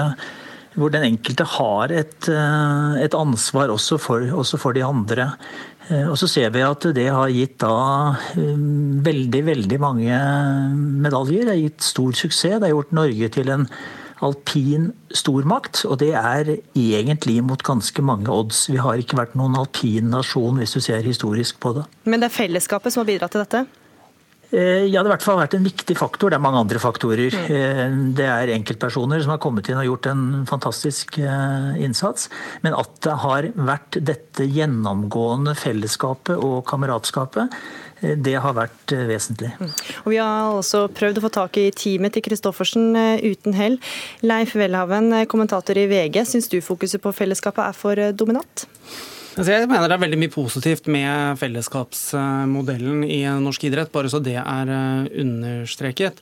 [0.74, 5.28] hvor den enkelte har et, et ansvar også for, også for, de andre.
[5.90, 7.74] Eh, og så ser vi at det har gitt da
[8.38, 8.54] eh,
[9.04, 10.22] veldig, veldig mange
[11.04, 11.44] medaljer.
[11.44, 12.58] Det har gitt stor suksess.
[12.58, 13.68] Det har gjort Norge til en
[14.24, 18.68] alpin stormakt, og det er egentlig mot ganske mange odds.
[18.70, 21.84] Vi har ikke vært noen alpin nasjon, hvis du ser historisk på det.
[22.08, 23.66] Men det er fellesskapet som har bidratt til dette?
[24.54, 26.30] Eh, ja, det har i hvert fall vært en viktig faktor.
[26.30, 27.34] Det er mange andre faktorer.
[27.34, 27.46] Mm.
[27.50, 32.28] Eh, det er enkeltpersoner som har kommet inn og gjort en fantastisk eh, innsats.
[32.62, 37.58] Men at det har vært dette gjennomgående fellesskapet og kameratskapet,
[38.20, 39.48] det har vært vesentlig.
[39.56, 39.70] Mm.
[40.02, 42.90] Og Vi har også prøvd å få tak i teamet til Christoffersen
[43.22, 43.78] uten hell.
[44.20, 48.66] Leif Welhaven, kommentator i VG, syns du fokuset på fellesskapet er for dominant?
[49.34, 54.20] Altså, jeg mener det er veldig mye positivt med fellesskapsmodellen i norsk idrett, bare så
[54.22, 56.20] det er eh, understreket.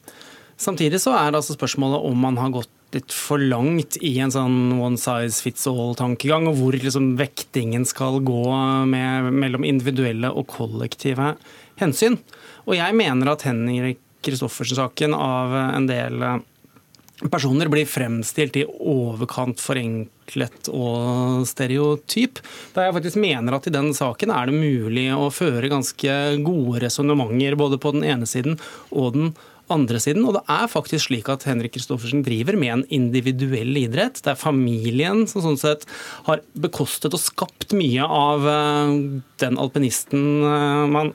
[0.56, 4.78] Samtidig så er altså spørsmålet om man har gått litt for langt i en sånn
[4.78, 8.46] one size fits all-tankegang, og hvor liksom vektingen skal gå
[8.88, 11.34] med, mellom individuelle og kollektive
[11.80, 12.16] hensyn.
[12.64, 16.24] Og jeg mener at Henrik Kristoffersen-saken av en del
[17.32, 20.21] personer blir fremstilt i overkant forenklet
[20.72, 22.42] og stereotyp.
[22.74, 26.84] Da jeg faktisk mener at i den saken er det mulig å føre ganske gode
[26.86, 28.58] resonnementer både på den ene siden
[28.90, 29.32] og den
[29.72, 30.24] andre siden.
[30.26, 34.20] Og det er faktisk slik at Henrik Kristoffersen driver med en individuell idrett.
[34.22, 35.86] Det er familien som sånn sett
[36.28, 38.94] har bekostet og skapt mye av eh,
[39.42, 41.14] den alpinisten eh, man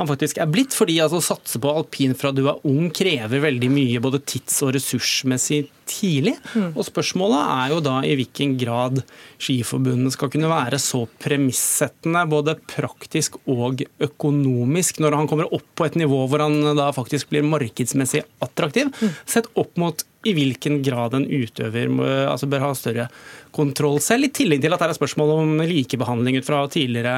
[0.00, 0.74] han faktisk er blitt.
[0.76, 4.60] Fordi altså, å satse på alpin fra du er ung krever veldig mye både tids-
[4.66, 6.36] og ressursmessig tidlig.
[6.54, 6.70] Mm.
[6.74, 9.02] Og spørsmålet er jo da i hvilken grad
[9.40, 15.88] Skiforbundet skal kunne være så premissettende, både praktisk og økonomisk, når han kommer opp på
[15.88, 19.18] et nivå hvor han da faktisk blir markedsmessig attraktiv, mm.
[19.28, 21.88] sett opp mot i hvilken grad en utøver
[22.28, 23.06] altså bør ha større
[23.54, 27.14] kontroll selv, i tillegg til at det er spørsmål om likebehandling ut fra tidligere,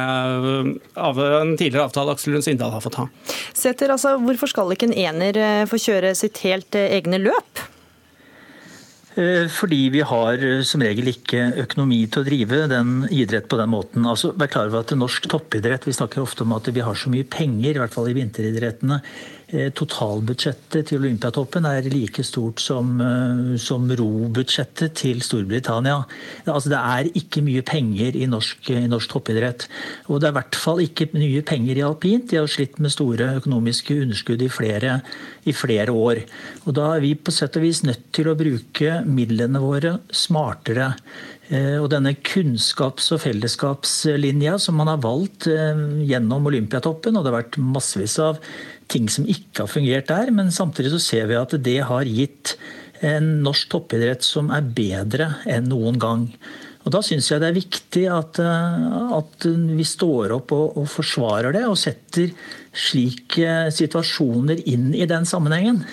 [0.94, 3.08] av, en tidligere avtale Aksel Lund Svindal har fått ha.
[3.52, 7.64] Setter, altså, hvorfor skal ikke en ener eh, få kjøre sitt helt eh, egne løp?
[9.12, 13.72] Eh, fordi vi har som regel ikke økonomi til å drive den idrett på den
[13.74, 14.08] måten.
[14.08, 17.12] Altså, Vær klar over at norsk toppidrett, Vi snakker ofte om at vi har så
[17.12, 19.02] mye penger, i hvert fall i vinteridrettene.
[19.52, 26.06] Eh, totalbudsjettet til Olympiatoppen er like stort som, eh, som robudsjettet til Storbritannia.
[26.46, 29.68] Altså, det er ikke mye penger i norsk, i norsk, toppidrett.
[30.08, 32.30] Og det er i hvert fall ikke mye penger i alpint.
[32.30, 35.02] De har slitt med store økonomiske underskudd i flere,
[35.44, 36.24] i flere år.
[36.66, 40.96] Og da er vi på sett og vis nødt til å bruke midlene våre smartere.
[41.50, 47.42] Eh, og denne kunnskaps- og fellesskapslinja som man har valgt gjennom Olympiatoppen, og det har
[47.42, 48.38] vært massevis av
[48.92, 50.32] ting som ikke har fungert der.
[50.34, 52.56] Men samtidig så ser vi at det har gitt
[53.02, 56.28] en norsk toppidrett som er bedre enn noen gang.
[56.82, 58.86] Og Da syns jeg det er viktig at, eh,
[59.18, 62.32] at vi står opp og, og, forsvarer det, og setter
[62.74, 65.84] slike situasjoner inn i den sammenhengen.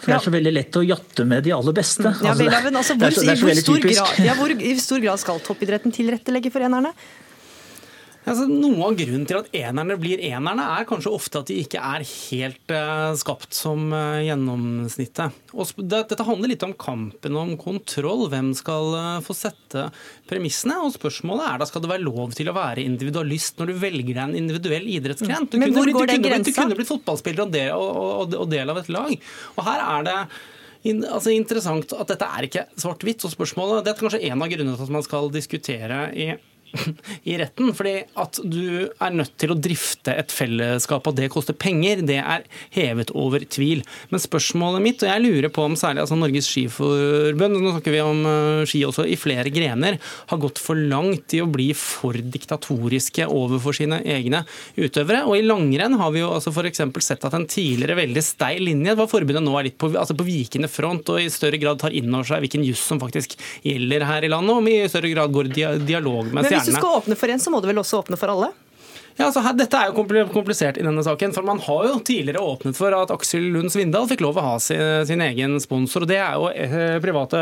[0.00, 2.08] For det er så veldig lett å jatte med de aller beste.
[2.08, 4.54] Ja, altså, altså, hvor, det er så, det er så hvor, stor grad, ja, hvor,
[4.56, 6.94] I stor grad skal toppidretten tilrettelegge for enerne?
[8.30, 11.80] Altså, noe av grunnen til at enerne blir enerne, er kanskje ofte at de ikke
[11.82, 15.40] er helt uh, skapt som uh, gjennomsnittet.
[15.50, 18.28] Og det, dette handler litt om kampen om kontroll.
[18.30, 19.88] Hvem skal uh, få sette
[20.30, 20.78] premissene?
[20.84, 24.14] Og spørsmålet er da skal det være lov til å være individualist når du velger
[24.14, 25.50] deg en individuell idrettsgren?
[25.50, 28.38] Du, Men hvor går du, kunne, blitt, du kunne blitt fotballspiller og del, og, og,
[28.44, 29.28] og del av et lag.
[29.56, 30.18] Og her er det
[31.10, 33.26] altså interessant at dette er ikke svart-hvitt.
[33.26, 36.30] og spørsmålet, Det er kanskje en av grunnene til at man skal diskutere i
[37.30, 37.72] i retten.
[37.76, 42.20] fordi at du er nødt til å drifte et fellesskap, og det koster penger, det
[42.20, 43.82] er hevet over tvil.
[44.12, 48.02] Men spørsmålet mitt, og jeg lurer på om særlig altså Norges Skiforbund, nå snakker vi
[48.04, 49.98] om uh, ski også, i flere grener,
[50.30, 54.44] har gått for langt i å bli for diktatoriske overfor sine egne
[54.78, 55.24] utøvere.
[55.28, 56.82] Og i langrenn har vi jo altså f.eks.
[57.04, 60.26] sett at en tidligere veldig steil linje var forbundet nå er litt på, altså på
[60.26, 64.04] vikende front og i større grad tar inn over seg hvilken juss som faktisk gjelder
[64.08, 65.50] her i landet, og i større grad går
[65.86, 68.32] dialog med hvis du skal åpne for en, så må du vel også åpne for
[68.32, 68.50] alle?
[69.20, 71.34] Ja, altså her, Dette er jo komplisert i denne saken.
[71.36, 74.54] for Man har jo tidligere åpnet for at Aksel Lund Svindal fikk lov å ha
[74.64, 76.06] sin, sin egen sponsor.
[76.06, 77.40] og Det er jo eh, private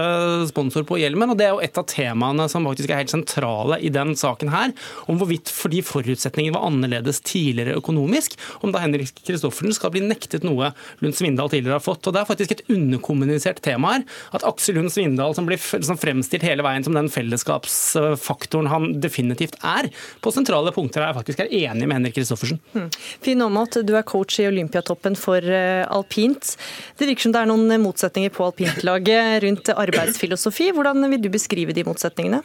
[0.50, 1.30] sponsor på hjelmen.
[1.30, 4.50] og Det er jo et av temaene som faktisk er helt sentrale i den saken
[4.50, 4.72] her.
[5.06, 8.34] Om hvorvidt fordi forutsetningen var annerledes tidligere økonomisk,
[8.66, 12.10] om da Henrik Kristoffersen skal bli nektet noe Lund Svindal tidligere har fått.
[12.10, 14.08] og Det er faktisk et underkommunisert tema her.
[14.34, 19.54] At Aksel Lund Svindal, som blir som fremstilt hele veien som den fellesskapsfaktoren han definitivt
[19.62, 22.60] er, på sentrale punkter er faktisk er enig enig med Henrik Kristoffersen.
[22.74, 22.88] Hmm.
[23.24, 26.54] Finn Aamodt, du er coach i Olympiatoppen for eh, alpint.
[26.98, 30.72] Det virker som det er noen motsetninger på alpintlaget rundt arbeidsfilosofi.
[30.76, 32.42] Hvordan vil du beskrive de motsetningene?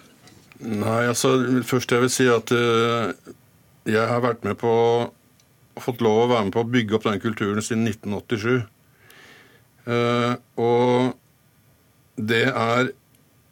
[0.64, 1.36] Nei, altså
[1.68, 3.12] Først jeg vil si at uh,
[3.90, 4.74] jeg har vært med på
[5.82, 8.62] fått lov å være med på å bygge opp den kulturen siden 1987.
[9.84, 11.16] Uh, eh, og
[12.16, 12.92] det er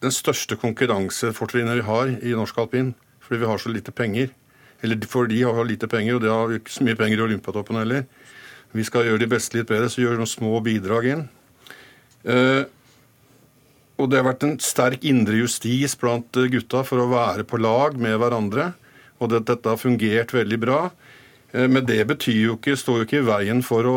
[0.01, 4.29] den største konkurransefortrinnet vi har i norsk alpin, fordi vi har så lite penger.
[4.81, 7.79] Eller for de har lite penger, og de har ikke så mye penger i Olympiatoppen
[7.81, 8.05] heller.
[8.71, 11.25] Vi skal gjøre de beste litt bedre, så gjør noen små bidrag inn.
[12.23, 12.63] Eh,
[14.01, 17.97] og det har vært en sterk indre justis blant gutta for å være på lag
[18.01, 18.71] med hverandre.
[19.21, 20.79] Og det, dette har fungert veldig bra.
[21.51, 23.95] Eh, men det jo ikke, står jo ikke i veien for å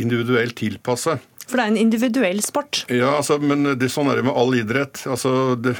[0.00, 1.18] individuelt tilpasse.
[1.48, 2.82] For det er en individuell sport?
[2.92, 5.00] Ja, altså, men det, sånn er det med all idrett.
[5.08, 5.76] Altså, det,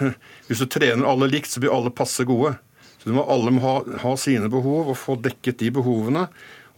[0.49, 2.55] hvis du trener alle likt, så blir alle passe gode.
[3.03, 6.27] Så må Alle må ha, ha, sine behov og få dekket de behovene.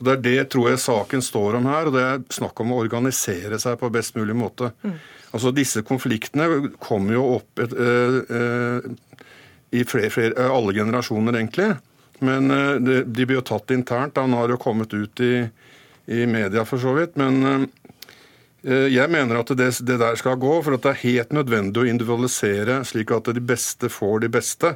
[0.00, 1.88] Og Det er det tror jeg saken står om her.
[1.88, 4.72] og Det er snakk om å organisere seg på best mulig måte.
[4.82, 4.96] Mm.
[5.32, 8.90] Altså Disse konfliktene kommer jo opp et, øh, øh,
[9.72, 11.74] i flere, flere, alle generasjoner, egentlig.
[12.20, 14.16] Men øh, de, de, blir jo tatt internt.
[14.16, 15.44] da, Nå har det jo kommet ut i,
[16.08, 17.16] i media, for så vidt.
[17.16, 17.68] Men
[18.60, 21.86] jeg mener at det, det, der skal gå, for at det er helt nødvendig å
[21.88, 24.74] individualisere, slik at de beste får de beste.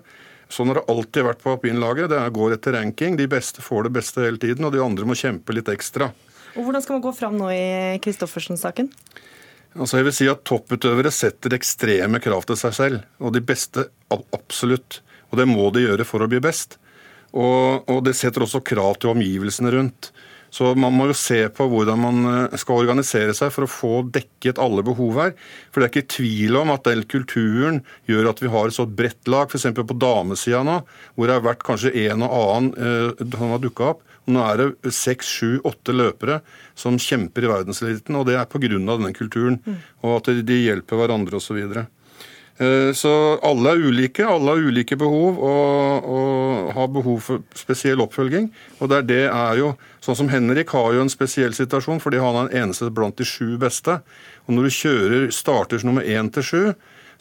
[0.55, 2.13] Sånn har det alltid vært på alpinlaget.
[2.13, 3.17] Det går etter ranking.
[3.19, 6.13] De beste får det beste hele tiden, og de andre må kjempe litt ekstra.
[6.55, 7.65] Og Hvordan skal man gå fram nå i
[8.05, 8.93] Christoffersen-saken?
[9.75, 13.89] Altså jeg vil si at Topputøvere setter ekstreme krav til seg selv, og de beste
[14.15, 15.01] absolutt.
[15.33, 16.79] Og det må de gjøre for å bli best.
[17.35, 20.13] Og, og det setter også krav til omgivelsene rundt.
[20.55, 23.93] Så man må jo se på hvordan man eh, skal organisere seg for å få
[24.15, 25.33] dekket alle behov her.
[25.75, 28.87] For det er ikke tvil om at den kulturen gjør at vi har et så
[28.87, 29.67] bredt lag, f.eks.
[29.75, 30.81] på damesida nå,
[31.15, 34.05] hvor det har vært kanskje en og annen eh, som har dukka opp.
[34.31, 36.39] Nå er det seks, sju, åtte løpere
[36.79, 38.71] som kjemper i verdenseliten, og det er pga.
[38.71, 39.59] denne kulturen.
[39.67, 39.83] Mm.
[40.07, 41.61] Og at de hjelper hverandre osv.
[42.59, 43.11] Eh, så
[43.43, 48.51] alle er ulike, alle har ulike behov og, og, har behov for spesiell oppfølging.
[48.79, 52.23] Og det er, det er jo, sånn som Henrik har jo en spesiell situasjon fordi
[52.23, 53.99] han er den eneste blant de sju beste.
[54.47, 56.67] Og når du kjører starter nummer én til sju,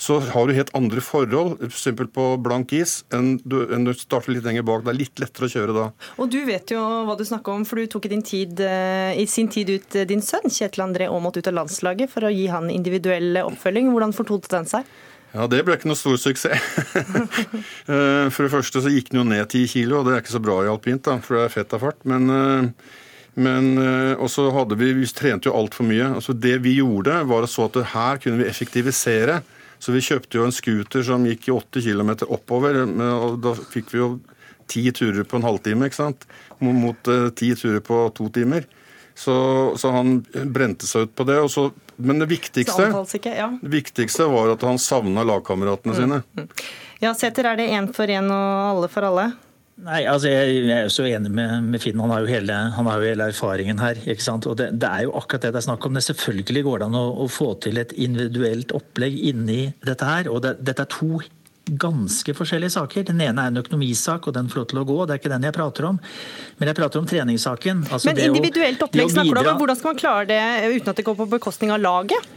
[0.04, 1.86] så har du helt andre forhold, f.eks.
[1.94, 4.84] For på blank is, enn du, enn du starter litt lenger bak.
[4.86, 5.86] Det er litt lettere å kjøre da.
[6.18, 9.28] Og du vet jo hva du snakker om, for du tok i, tid, eh, i
[9.30, 12.50] sin tid ut eh, din sønn Kjetil André Aamodt ut av landslaget for å gi
[12.52, 13.94] han individuell oppfølging.
[13.94, 14.90] Hvordan fortolte den seg?
[15.34, 16.62] Ja, Det ble ikke noe stor suksess.
[17.84, 20.38] Eh, for det første så gikk den jo ned ti kilo, og det er ikke
[20.38, 21.98] så bra i alpint, da, for det er fett av fart.
[22.08, 22.32] Men,
[23.36, 23.66] men
[24.24, 26.14] også hadde vi, vi trente jo altfor mye.
[26.22, 29.42] Altså Det vi gjorde, var å så at her kunne vi effektivisere.
[29.84, 32.80] Så vi kjøpte jo en scooter som gikk i 8 km oppover.
[32.88, 34.10] og Da fikk vi jo
[34.72, 36.24] ti turer på en halvtime, ikke sant?
[36.64, 38.64] Mot ti turer på to timer.
[39.14, 39.36] Så,
[39.78, 40.22] så, han
[40.56, 41.42] brente seg ut på det.
[41.44, 41.68] Og Så,
[41.98, 43.50] men det viktigste, ikke, ja.
[43.62, 46.00] det viktigste var at han savna lagkameratene mm.
[46.00, 46.22] sine.
[46.38, 46.68] Mm.
[47.04, 49.32] Ja, Sæther, er det én for én og alle for alle?
[49.84, 52.00] Nei, altså jeg, jeg er jo så enig med, med Finn.
[52.00, 53.98] Han har, jo hele, han har jo hele erfaringen her.
[54.06, 54.46] ikke sant?
[54.48, 55.98] Og det, det, er jo akkurat det det er snakk om.
[55.98, 60.30] Det selvfølgelig går det an å, å få til et individuelt opplegg inni dette her.
[60.30, 61.24] Og det, dette er to
[61.66, 63.06] ganske forskjellige saker.
[63.08, 65.00] Den ene er en økonomisak, og den får lov til å gå.
[65.08, 66.00] Det er ikke den jeg prater om.
[66.60, 67.86] Men jeg prater om treningssaken.
[67.90, 69.60] Altså Men individuelt opplegg snakker du om.
[69.62, 70.42] Hvordan skal man klare det
[70.76, 72.32] uten at det går på bekostning av laget?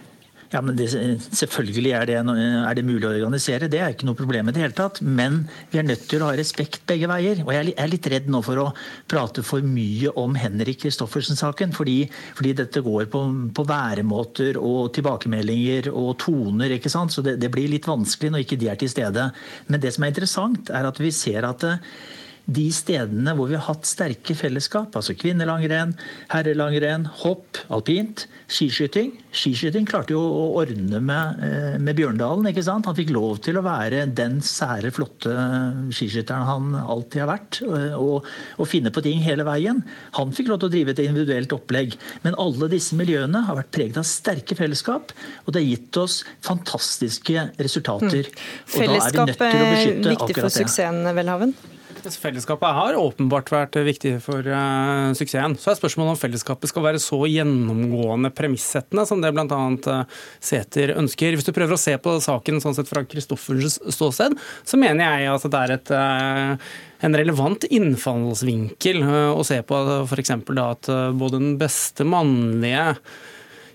[0.53, 0.87] Ja, men det,
[1.35, 4.63] Selvfølgelig er det, er det, mulig å organisere, det er ikke noe problem i det
[4.63, 5.01] hele tatt.
[5.03, 7.43] Men vi er nødt til å ha respekt begge veier.
[7.45, 8.67] Og jeg er litt redd nå for å
[9.11, 11.75] prate for mye om Henrik Christoffersen-saken.
[11.77, 11.99] Fordi,
[12.39, 13.25] fordi, dette går på,
[13.57, 16.77] på, væremåter og tilbakemeldinger og toner.
[16.79, 17.15] ikke sant?
[17.15, 19.31] Så det, det, blir litt vanskelig når ikke de er til stede.
[19.67, 21.67] Men det som er interessant, er at vi ser at
[22.47, 25.97] de stedene hvor vi har hatt sterke fellesskap, altså kvinnelangrenn,
[26.31, 29.11] herrelangrenn, hopp, alpint, skiskyting.
[29.35, 32.47] Skiskyting klarte jo å ordne med, eh, med Bjørndalen.
[32.47, 32.87] ikke sant?
[32.87, 35.35] Han fikk lov til å være den sære, flotte
[35.91, 37.63] skiskytteren han alltid har vært.
[37.67, 38.25] Eh, og,
[38.59, 39.83] og, finne på ting hele veien.
[40.15, 41.99] Han fikk lov til å drive et individuelt opplegg.
[42.23, 45.11] Men alle disse miljøene har vært preget av sterke fellesskap,
[45.45, 48.31] og det har gitt oss fantastiske resultater.
[48.31, 48.45] Mm.
[48.67, 51.57] Fellesskap er viktig for suksessen, Welhaven?
[52.15, 55.57] Fellesskapet har åpenbart vært viktig for uh, suksessen.
[55.59, 59.47] Så er spørsmålet om fellesskapet skal være så gjennomgående premissettende som det bl.a.
[59.51, 61.35] Uh, Sæther ønsker.
[61.35, 65.33] Hvis du prøver å se på saken sånn sett fra Kristoffers ståsted, så mener jeg
[65.35, 66.75] at det er et uh,
[67.07, 69.03] en relevant innfallsvinkel
[69.37, 70.33] å se på f.eks.
[70.33, 70.89] at
[71.19, 72.95] både den beste mannlige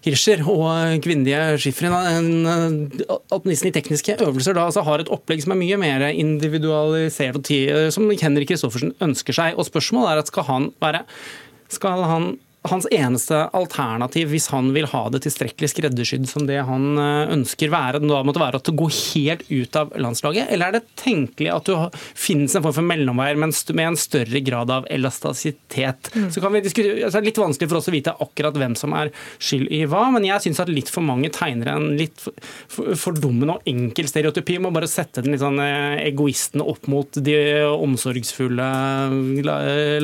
[0.02, 5.62] Hirscher og kvinnelige at alpinisten i tekniske øvelser, da altså har et opplegg som er
[5.62, 7.52] mye mer individualisert og
[7.94, 9.60] som Henrik Kristoffersen ønsker seg.
[9.60, 11.06] Og spørsmålet er at skal han være
[11.72, 12.32] skal han
[12.70, 17.72] hans eneste alternativ, hvis han vil ha det tilstrekkelig skreddersydd som det han eh, ønsker
[17.74, 20.52] være, da måtte være at det går helt ut av landslaget?
[20.54, 24.74] Eller er det tenkelig at det finnes en form for mellomveier med en større grad
[24.74, 26.12] av elastisitet?
[26.14, 26.28] Mm.
[26.34, 28.78] Så kan vi diskutere, altså Det er litt vanskelig for oss å vite akkurat hvem
[28.78, 29.10] som er
[29.42, 32.22] skyld i hva, men jeg syns at litt for mange tegner en litt
[32.70, 37.40] fordummende og enkel stereotypi Må bare sette den litt sånn eh, egoisten opp mot de
[37.72, 38.70] omsorgsfulle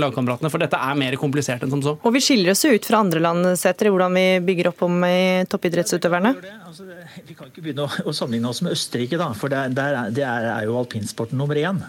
[0.01, 0.49] lagkameratene.
[0.49, 1.97] For dette er mer komplisert enn som så.
[2.01, 4.81] Og vi skiller skiller oss ut fra andre land, Sæter, i hvordan vi bygger opp
[4.85, 5.03] om
[5.49, 6.33] toppidrettsutøverne?
[6.67, 6.85] Altså,
[7.27, 11.37] vi kan ikke begynne å, sammenligne oss med Østerrike, da, for det er, jo alpinsporten
[11.37, 11.81] nummer én.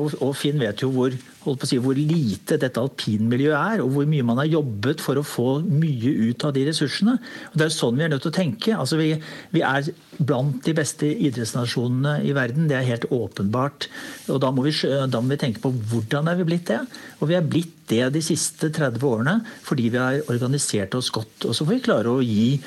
[0.00, 3.82] Og, og Finn vet jo hvor holdt på å si, hvor lite dette alpinmiljøet er,
[3.84, 7.16] og hvor mye man har jobbet for å få mye ut av de ressursene.
[7.50, 8.74] Og Det er jo sånn vi er nødt til å tenke.
[8.76, 9.14] Altså, vi,
[9.54, 9.88] vi, er
[10.20, 13.88] blant de beste idrettsnasjonene i verden, det er helt åpenbart.
[14.28, 16.82] Og da må, vi, da må vi tenke på hvordan er vi blitt det.
[17.20, 21.48] Og vi er blitt det de siste 30 årene fordi vi har organisert oss godt.
[21.48, 22.60] Og så får vi klare å gi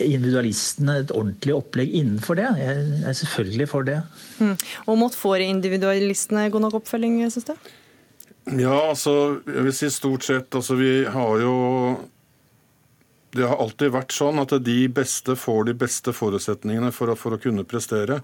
[0.00, 2.48] individualistene et ordentlig opplegg innenfor det.
[2.60, 3.98] Jeg er selvfølgelig for det.
[4.40, 4.54] Mm.
[4.86, 7.70] Og måtte får individualistene god nok oppfølging, syns du?
[8.58, 9.12] Ja, altså,
[9.46, 10.54] jeg vil si stort sett.
[10.56, 11.54] Altså, vi har jo
[13.30, 17.36] Det har alltid vært sånn at de beste får de beste forutsetningene for å, for
[17.36, 18.18] å kunne prestere.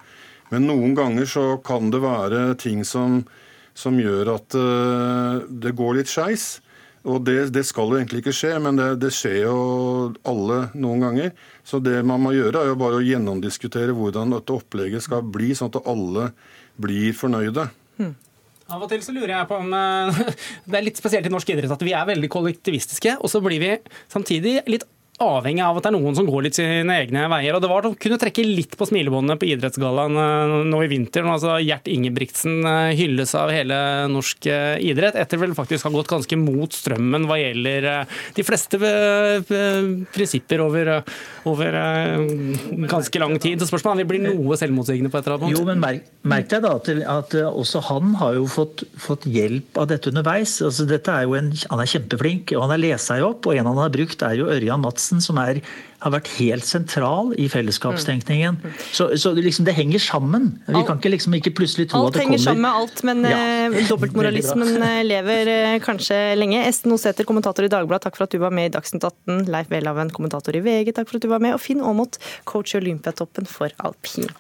[0.51, 3.21] Men noen ganger så kan det være ting som,
[3.71, 6.57] som gjør at uh, det går litt skeis.
[7.07, 9.59] Og det, det, skal jo egentlig ikke skje, men det, det, skjer jo
[10.27, 11.31] alle noen ganger.
[11.63, 15.53] Så det man må gjøre, er jo bare å gjennomdiskutere hvordan dette opplegget skal bli,
[15.55, 16.33] sånn at alle
[16.83, 17.69] blir fornøyde.
[18.01, 18.17] Hmm.
[18.67, 20.21] Av og til så lurer jeg på om eh,
[20.69, 23.63] Det er litt spesielt i norsk idrett at vi er veldig kollektivistiske, og så blir
[23.63, 23.73] vi
[24.13, 24.87] samtidig litt
[25.23, 27.57] avhengig av at det er noen som går litt sine egne veier.
[27.57, 31.25] og Det var å kunne trekke litt på smilebåndene på idrettsgallaen eh, nå i vinter.
[31.25, 33.79] altså Gjert Ingebrigtsen eh, hylles av hele
[34.13, 37.89] norsk eh, idrett, etter vel faktisk har gått ganske mot strømmen hva gjelder
[38.37, 38.79] de fleste
[40.13, 40.91] prinsipper over,
[41.49, 41.79] over
[42.91, 43.61] ganske lang tid.
[43.61, 45.57] Så spørsmålet er om vi blir noe selvmotsigende på et eller annet.
[45.57, 49.81] Jo, men merk, merk deg da at, at, også han har jo fått, fått hjelp
[49.81, 50.59] av dette underveis.
[50.67, 53.49] Altså, dette er jo en, han er kjempeflink, og han har lest seg opp.
[53.49, 55.61] og En han har brukt, er jo Ørjan Mats prosessen som er,
[56.03, 58.59] har vært helt sentral i fellesskapstenkningen.
[58.63, 58.73] Mm.
[58.93, 60.59] Så, så liksom, det henger sammen.
[60.67, 63.03] Vi kan ikke, liksom, ikke plutselig tro at det kommer Alt henger sammen med alt,
[63.07, 63.39] men ja.
[63.71, 66.63] Eh, dobbeltmoralismen eh, lever eh, kanskje lenge.
[66.67, 69.47] Esten Oseter, kommentator i Dagbladet, takk for at du var med i Dagsnytt 18.
[69.53, 71.57] Leif Welhaven, kommentator i VG, takk for at du var med.
[71.57, 74.35] Og Finn Aamodt, coach i Olympiatoppen for alpint.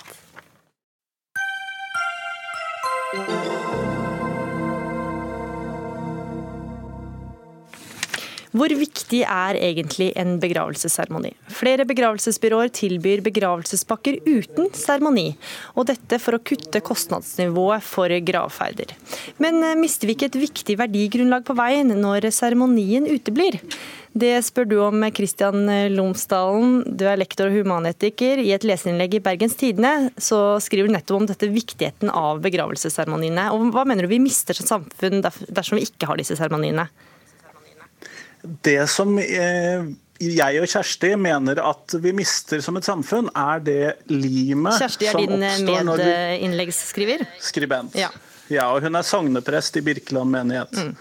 [8.56, 11.32] Hvor viktig er egentlig en begravelsesseremoni?
[11.52, 15.26] Flere begravelsesbyråer tilbyr begravelsespakker uten seremoni,
[15.76, 18.94] og dette for å kutte kostnadsnivået for gravferder.
[19.42, 23.58] Men eh, mister vi ikke et viktig verdigrunnlag på veien når seremonien uteblir?
[24.16, 26.78] Det spør du om, Kristian Lomsdalen.
[26.96, 28.40] Du er lektor og humanetiker.
[28.40, 33.50] I et leserinnlegg i Bergens Tidende så skriver du nettopp om dette viktigheten av begravelsesseremoniene.
[33.52, 36.88] Og hva mener du vi mister som samfunn dersom vi ikke har disse seremoniene?
[38.66, 39.86] Det som eh,
[40.22, 45.20] jeg og Kjersti mener at vi mister som et samfunn, er det limet Kjersti er
[45.20, 47.26] din eh, medinnleggsskriver?
[47.42, 47.96] Skribent.
[47.98, 48.10] Ja.
[48.52, 48.70] ja.
[48.72, 50.76] og hun er sogneprest i Birkeland menighet.
[50.76, 50.92] Mm.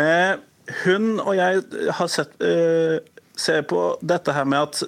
[0.00, 0.34] Eh,
[0.84, 1.64] hun og jeg
[1.98, 2.98] har sett, eh,
[3.36, 4.84] ser på dette her med at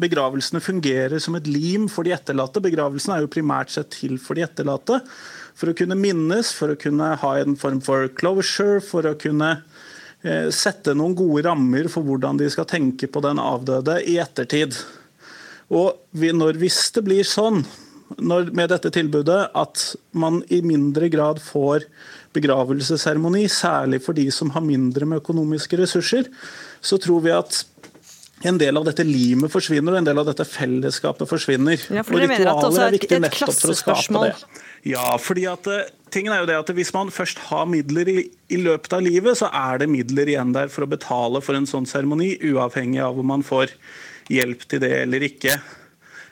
[0.00, 2.62] begravelsene fungerer som et lim for de etterlatte.
[2.64, 5.02] Begravelsen er jo primært sett til for de etterlatte.
[5.58, 9.58] For å kunne minnes, for å kunne ha en form for closure, for å kunne
[10.52, 14.76] sette noen gode rammer for hvordan de skal tenke på den avdøde i ettertid.
[15.72, 17.62] Og når, hvis det blir sånn
[18.18, 19.84] når, med dette tilbudet at
[20.18, 21.86] man i mindre grad får
[22.34, 26.30] begravelsesseremoni, særlig for de som har mindre med økonomiske ressurser,
[26.80, 27.62] så tror vi at
[28.48, 31.80] en del av dette limet forsvinner, og en del av dette fellesskapet forsvinner.
[31.92, 34.60] Ja, for og ritualer er viktig nettopp for å skape det.
[34.88, 38.20] Ja, fordi at eh, tingen er jo det at Hvis man først har midler i,
[38.50, 41.68] i, løpet av livet, så er det midler igjen der for å betale for en
[41.68, 43.74] sånn seremoni, uavhengig av om man får
[44.30, 45.58] hjelp til det eller ikke.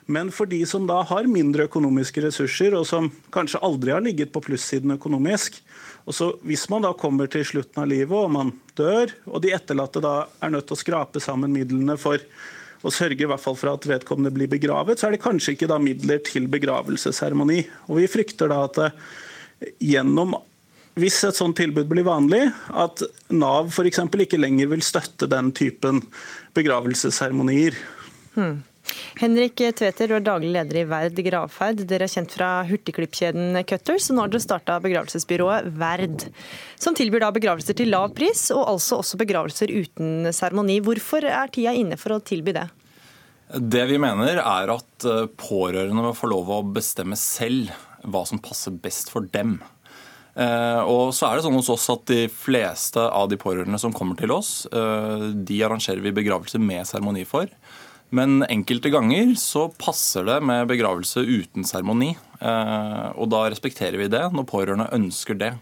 [0.09, 4.31] Men for de som da har mindre økonomiske ressurser, og som kanskje aldri har ligget
[4.33, 5.61] på plussiden økonomisk,
[6.09, 9.51] og så Hvis man da kommer til slutten av livet og man dør, og de
[9.53, 12.17] etterlatte da er nødt til å skrape sammen midlene for
[12.81, 15.69] å sørge i hvert fall for at vedkommende blir begravet, så er det kanskje ikke
[15.69, 17.59] da midler til begravelsesseremoni.
[17.91, 18.95] Og Vi frykter da at eh,
[19.79, 20.37] gjennom
[20.99, 24.01] hvis et sånt tilbud blir vanlig, at Nav f.eks.
[24.03, 26.01] ikke lenger vil støtte den typen
[26.57, 27.77] begravelsesseremonier.
[28.35, 28.57] Hmm.
[29.19, 31.83] Henrik Tveter, du er daglig leder i Verd gravferd.
[31.87, 36.25] Dere er kjent fra hurtigklippkjeden Cutters, og nå har dere starta begravelsesbyrået Verd.
[36.79, 40.79] Som tilbyr da begravelser til lav pris, og altså også begravelser uten seremoni.
[40.83, 42.65] Hvorfor er tida inne for å tilby det?
[43.49, 47.71] Det vi mener er at eh, pårørende må få lov å bestemme selv
[48.03, 49.57] hva som passer best for dem.
[50.39, 53.93] Eh, og så er det sånn hos oss at De fleste av de pårørende som
[53.95, 57.49] kommer til oss, eh, de arrangerer vi begravelse med seremoni for.
[58.15, 62.15] Men enkelte ganger så passer det med begravelse uten seremoni.
[62.41, 65.53] Eh, og da respekterer vi det når pårørende ønsker det.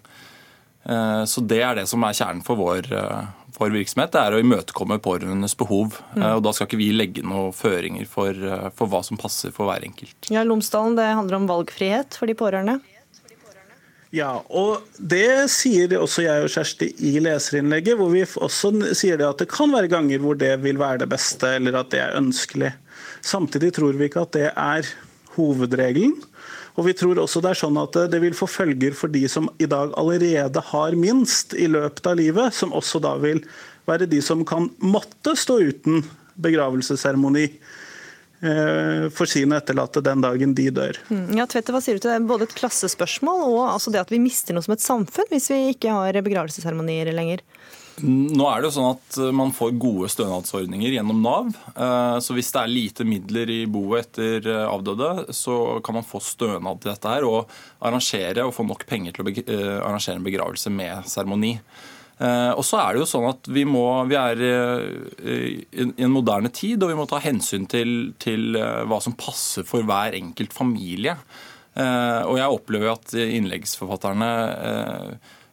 [0.87, 2.85] Så det er det som er kjernen for vår,
[3.61, 4.13] vår virksomhet.
[4.13, 5.97] Det er å imøtekomme pårørendes behov.
[6.15, 6.25] Mm.
[6.35, 8.35] Og da skal ikke vi legge noen føringer for,
[8.77, 10.17] for hva som passer for hver enkelt.
[10.33, 12.79] Ja, Lomsdalen, det handler om valgfrihet for de pårørende?
[14.15, 19.27] Ja, og det sier også jeg og Kjersti i leserinnlegget, hvor vi også sier det
[19.27, 22.15] at det kan være ganger hvor det vil være det beste, eller at det er
[22.15, 22.71] ønskelig.
[23.25, 24.87] Samtidig tror vi ikke at det er
[25.35, 26.15] hovedregelen.
[26.77, 29.49] Og vi tror også det er sånn at det vil få følger for de som
[29.57, 33.41] i dag allerede har minst i løpet av livet, som også da vil
[33.89, 36.05] være de som kan måtte stå uten
[36.37, 37.47] begravelsesseremoni
[38.37, 40.99] Eh, for sine etterlatte den dagen de dør.
[41.09, 41.39] Mm.
[41.39, 42.19] Ja, Tvette, hva sier du til det?
[42.29, 45.57] Både et klassespørsmål og altså det at vi mister noe som et samfunn hvis vi
[45.71, 47.41] ikke har begravelsesseremonier lenger?
[48.05, 51.49] Nå er det jo sånn at Man får gode stønadsordninger gjennom Nav.
[51.73, 56.07] Eh, så Hvis det er lite midler i boet etter eh, avdøde, så kan man
[56.07, 59.35] få stønad til dette her og arrangere og få nok penger til å
[59.81, 61.55] arrangere en begravelse med seremoni.
[62.17, 65.43] Eh, og så er det jo sånn at vi, må, vi er eh,
[65.85, 69.67] i en moderne tid, og vi må ta hensyn til, til eh, hva som passer
[69.67, 71.17] for hver enkelt familie.
[71.77, 74.27] Og jeg opplever at innleggsforfatterne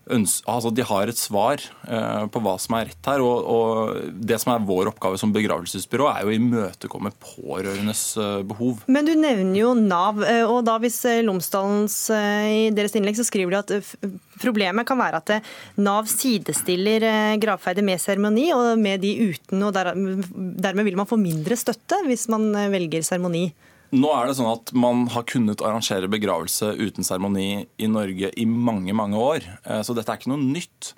[0.05, 3.23] altså de har et svar uh, på hva som er rett her.
[3.25, 8.43] Og, og, Det som er vår oppgave som begravelsesbyrå, er jo å imøtekomme pårørendes uh,
[8.47, 8.85] behov.
[8.87, 10.21] Men du nevner jo Nav.
[10.21, 13.99] Uh, og da Hvis Lomsdalens i deres innlegg så skriver de at
[14.43, 15.51] problemet kan være at
[15.81, 17.07] Nav sidestiller
[17.41, 19.63] gravferder med seremoni og med de uten.
[19.63, 23.47] og der, Dermed vil man få mindre støtte hvis man velger seremoni.
[23.95, 28.47] Nå er det sånn at Man har kunnet arrangere begravelse uten seremoni i Norge i
[28.49, 29.47] mange mange år.
[29.65, 30.95] Eh, så dette er ikke noe nytt.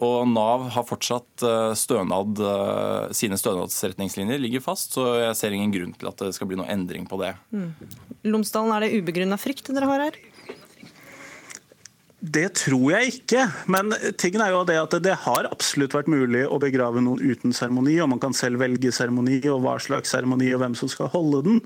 [0.00, 1.42] Og Nav har fortsatt
[1.76, 2.38] stønad,
[3.12, 6.70] sine stønadsretningslinjer ligger fast, så jeg ser ingen grunn til at det skal bli noe
[6.72, 7.34] endring på det.
[7.52, 7.74] Mm.
[8.32, 10.16] Lomsdalen, er det ubegrunna frykt dere har her?
[12.20, 13.46] Det tror jeg ikke.
[13.72, 17.54] Men tingen er jo det at det har absolutt vært mulig å begrave noen uten
[17.56, 21.08] seremoni, og man kan selv velge seremoni og hva slags seremoni og hvem som skal
[21.14, 21.62] holde den.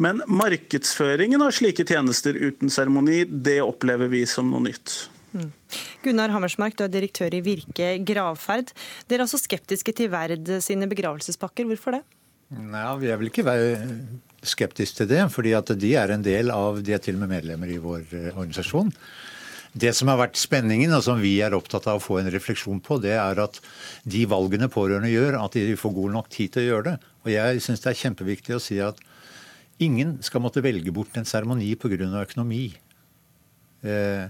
[0.00, 4.94] Men markedsføringen av slike tjenester uten seremoni, det opplever vi som noe nytt.
[5.36, 5.50] Mm.
[6.02, 8.72] Gunnar Hammersmark, du er direktør i Virke gravferd.
[9.06, 11.68] Dere er altså skeptiske til Verd sine begravelsespakker.
[11.68, 12.02] Hvorfor det?
[12.50, 13.44] Nei, Vi er vel ikke
[14.42, 17.36] skeptiske til det, fordi at de er en del av De er til og med
[17.36, 18.90] medlemmer i vår eh, organisasjon.
[19.70, 22.80] Det som har vært spenningen, og som vi er opptatt av å få en refleksjon
[22.82, 23.60] på, det er at
[24.02, 26.96] de valgene pårørende gjør, at de får god nok tid til å gjøre det.
[27.22, 28.98] Og jeg syns det er kjempeviktig å si at
[29.84, 32.08] ingen skal måtte velge bort en seremoni pga.
[32.22, 32.64] økonomi.
[33.82, 34.26] Eh,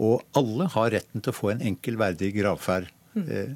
[0.00, 2.88] og alle har retten til å få en enkel, verdig gravferd.
[3.14, 3.28] Mm.
[3.28, 3.52] Eh,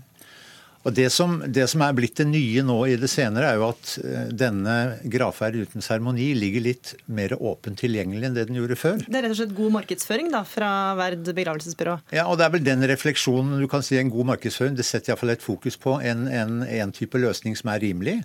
[0.87, 3.67] og det som, det som, er blitt det nye nå i det senere, er jo
[3.67, 4.77] at eh, denne
[5.11, 9.03] gravferd uten seremoni ligger litt mer åpent tilgjengelig enn det den gjorde før.
[9.03, 11.99] Det er rett og slett god markedsføring da, fra Verd begravelsesbyrå?
[12.15, 14.79] Ja, og det er vel den refleksjonen du kan si en god markedsføring.
[14.79, 18.21] Det setter iallfall et fokus på en, en, en type løsning som er rimelig.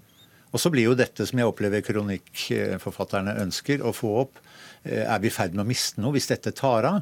[0.53, 4.39] Og så blir jo dette som jeg opplever kronikkforfatterne ønsker å få opp,
[4.85, 7.01] eh, er vi i ferd med å miste noe hvis dette tar av?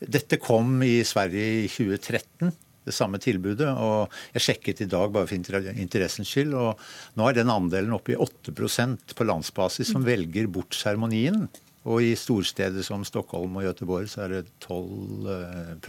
[0.00, 2.52] Dette kom i Sverige i 2013
[2.84, 3.68] det samme tilbudet.
[3.68, 6.80] og Jeg sjekket i dag bare for interessens skyld, og
[7.16, 11.46] nå er den andelen oppe i 8% på landsbasis som velger bort seremonien.
[11.84, 15.80] Og i storsteder som Stockholm og Göteborg så er det 12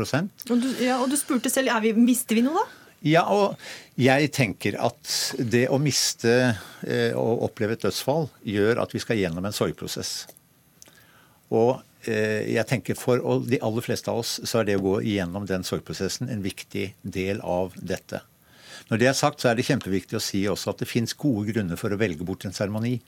[0.51, 2.65] og du, ja, og du spurte selv, vi, mister vi noe da?
[3.05, 3.59] Ja, og
[4.01, 6.31] jeg tenker at det å miste
[6.87, 10.23] eh, og oppleve et dødsfall gjør at vi skal gjennom en sorgprosess.
[11.53, 14.95] Og Eh, jeg tenker For de aller fleste av oss så er det å gå
[15.01, 18.21] igjennom den sorgprosessen en viktig del av dette.
[18.89, 21.47] Når det er sagt, så er det kjempeviktig å si også at det fins gode
[21.49, 22.99] grunner for å velge bort en seremoni.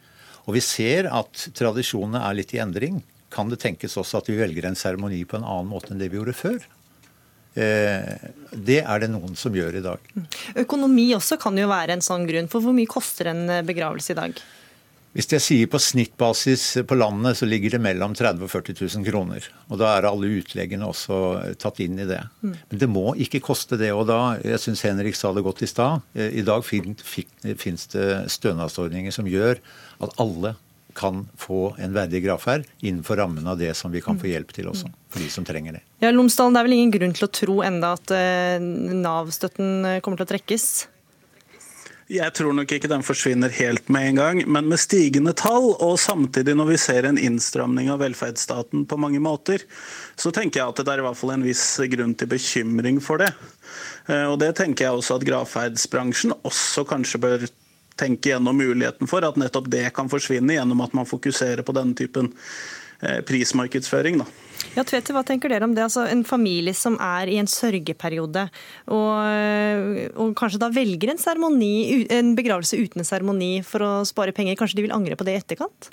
[0.48, 3.04] Og vi ser at tradisjonene er litt i endring.
[3.34, 6.10] Kan det tenkes også at vi velger en seremoni på en annen måte enn det
[6.10, 6.64] vi gjorde før?
[7.58, 10.14] Eh, det er det noen som gjør i dag.
[10.64, 12.50] Økonomi også kan jo være en sånn grunn.
[12.52, 14.46] For hvor mye koster en begravelse i dag?
[15.18, 18.76] Hvis jeg sier på snittbasis på landet, så ligger det mellom 30 000 og 40
[19.00, 19.48] 000 kroner.
[19.72, 21.18] Og da er alle utleggene også
[21.58, 22.20] tatt inn i det.
[22.44, 22.52] Mm.
[22.54, 23.90] Men det må ikke koste det.
[23.98, 28.08] Og da, jeg syns Henrik sa det godt i stad, eh, i dag finnes det
[28.36, 29.58] stønadsordninger som gjør
[30.06, 30.54] at alle
[30.98, 34.34] kan få en verdig gravferd innenfor rammen av det som vi kan få mm.
[34.34, 35.86] hjelp til også, for de som trenger det.
[36.04, 40.20] Ja, Lomsdalen, det er vel ingen grunn til å tro enda at eh, Nav-støtten kommer
[40.20, 40.70] til å trekkes?
[42.08, 45.98] Jeg tror nok ikke den forsvinner helt med en gang, men med stigende tall, og
[46.00, 49.66] samtidig når vi ser en innstramning av velferdsstaten på mange måter,
[50.16, 53.20] så tenker jeg at det er i hvert fall en viss grunn til bekymring for
[53.20, 53.34] det.
[54.08, 57.44] Eh, og det tenker jeg også at gravferdsbransjen også kanskje bør
[58.00, 61.98] tenke gjennom muligheten for, at nettopp det kan forsvinne gjennom at man fokuserer på denne
[61.98, 62.32] typen
[63.02, 64.22] eh, prismarkedsføring.
[64.24, 64.28] da.
[64.78, 65.86] Ja, Tvete, hva tenker dere om det?
[65.86, 68.48] Altså, en familie som er i en sørgeperiode,
[68.94, 74.36] og, og kanskje da velger en, seremoni, en begravelse uten en seremoni for å spare
[74.38, 74.58] penger.
[74.60, 75.92] Kanskje de vil angre på det i etterkant?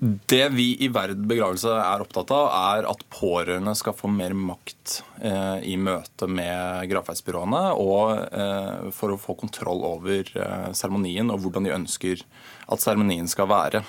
[0.00, 4.98] Det vi i Verd begravelse er opptatt av, er at pårørende skal få mer makt
[5.22, 11.44] eh, i møte med gravferdsbyråene, og eh, for å få kontroll over eh, seremonien og
[11.44, 12.24] hvordan de ønsker
[12.66, 13.84] at seremonien skal være.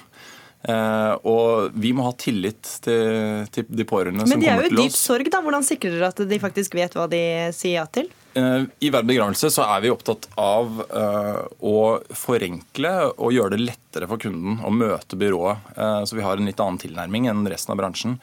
[0.65, 4.63] Uh, og vi må ha tillit til, til de pårørende som kommer til oss.
[4.65, 5.41] Men de er jo i dyp sorg, da.
[5.45, 7.21] Hvordan sikrer dere at de faktisk vet hva de
[7.53, 8.09] sier ja til?
[8.35, 11.77] Uh, I hver begravelse så er vi opptatt av uh, å
[12.11, 15.71] forenkle og gjøre det lettere for kunden å møte byrået.
[16.03, 18.17] så vi har en litt annen tilnærming enn resten av bransjen.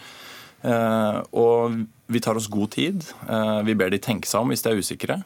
[1.32, 1.78] og
[2.12, 3.06] vi tar oss god tid.
[3.64, 5.16] Vi ber de tenke seg om hvis de er usikre.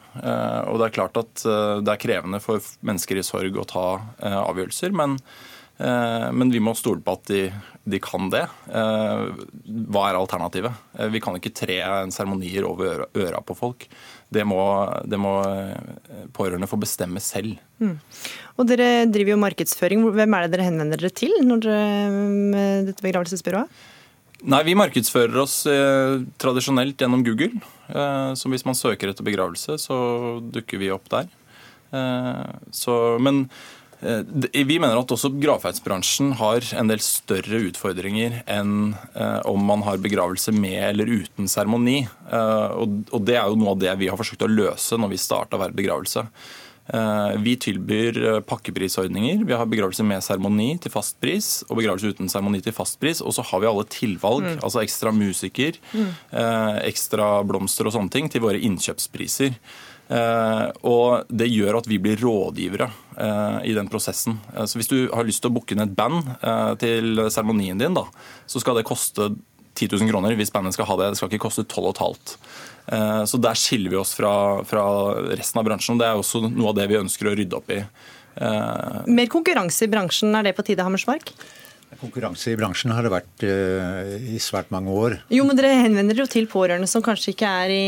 [0.71, 1.43] Og det er klart at
[1.83, 3.85] det er krevende for mennesker i sorg å ta
[4.23, 4.95] avgjørelser.
[4.95, 5.19] men
[5.77, 7.41] Eh, men vi må stole på at de,
[7.85, 8.45] de, kan det.
[8.73, 9.25] Eh,
[9.93, 10.85] hva er alternativet?
[10.97, 11.79] Eh, vi kan ikke tre
[12.13, 13.85] seremonier over øra på folk.
[14.33, 14.59] Det må,
[15.07, 15.33] det må
[16.35, 17.55] pårørende få bestemme selv.
[17.79, 17.95] Mm.
[18.59, 20.03] Og Dere driver jo markedsføring.
[20.17, 21.77] Hvem er det dere henvender dere til når dere,
[22.89, 23.71] dette begravelsesbyrået?
[24.47, 27.57] Nei, Vi markedsfører oss eh, tradisjonelt gjennom Google.
[27.89, 29.97] Eh, så hvis man søker etter begravelse, så
[30.43, 31.31] dukker vi opp der.
[31.95, 32.43] Eh,
[32.75, 39.39] så, men Eh, vi mener at også gravferdsbransjen har en del større utfordringer enn eh,
[39.49, 42.03] om man har begravelse med eller uten seremoni.
[42.05, 45.21] Eh, og det er jo noe av det vi har forsøkt å løse når vi
[45.21, 46.27] starta Hver begravelse.
[47.43, 49.41] Vi tilbyr pakkeprisordninger.
[49.43, 53.19] Vi har begravelse med seremoni til fast pris og begravelse uten seremoni til fast pris.
[53.19, 54.61] Og så har vi alle tilvalg, mm.
[54.61, 56.13] altså ekstra musiker, mm.
[56.87, 59.59] ekstra blomster og sånne ting til våre innkjøpspriser.
[60.07, 62.87] Uh, og det gjør at vi blir rådgivere
[63.17, 64.37] uh, i den prosessen.
[64.53, 66.31] Uh, så Hvis du har lyst til å booke inn et band
[66.79, 68.05] til seremonien din, da,
[68.47, 69.33] så skal det koste
[69.77, 71.11] 10 000 kroner hvis bandet skal ha det.
[71.11, 72.37] Det skal ikke koste 12 500.
[73.27, 74.83] Så der skiller vi oss fra, fra,
[75.35, 75.97] resten av bransjen.
[75.97, 77.81] og Det er også noe av det vi ønsker å rydde opp i.
[79.11, 81.33] Mer konkurranse i bransjen, er det på tide, Hammersmark?
[81.95, 85.15] Konkurranse i bransjen har det vært uh, i svært mange år.
[85.33, 87.85] Jo, men Dere henvender jo til pårørende som kanskje ikke er i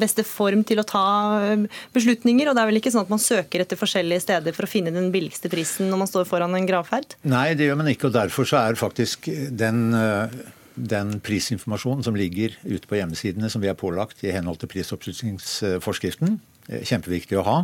[0.00, 1.06] beste form til å ta
[1.42, 2.48] eh, beslutninger.
[2.48, 4.94] og Det er vel ikke sånn at man søker etter forskjellige steder for å finne
[4.94, 7.16] den billigste prisen når man står foran en gravferd?
[7.28, 8.08] Nei, det gjør man ikke.
[8.08, 10.30] og Derfor så er faktisk den, uh,
[10.76, 16.38] den prisinformasjonen som ligger ute på hjemmesidene som vi er pålagt i henhold til prisoppslutningsforskriften,
[16.70, 17.58] kjempeviktig å ha.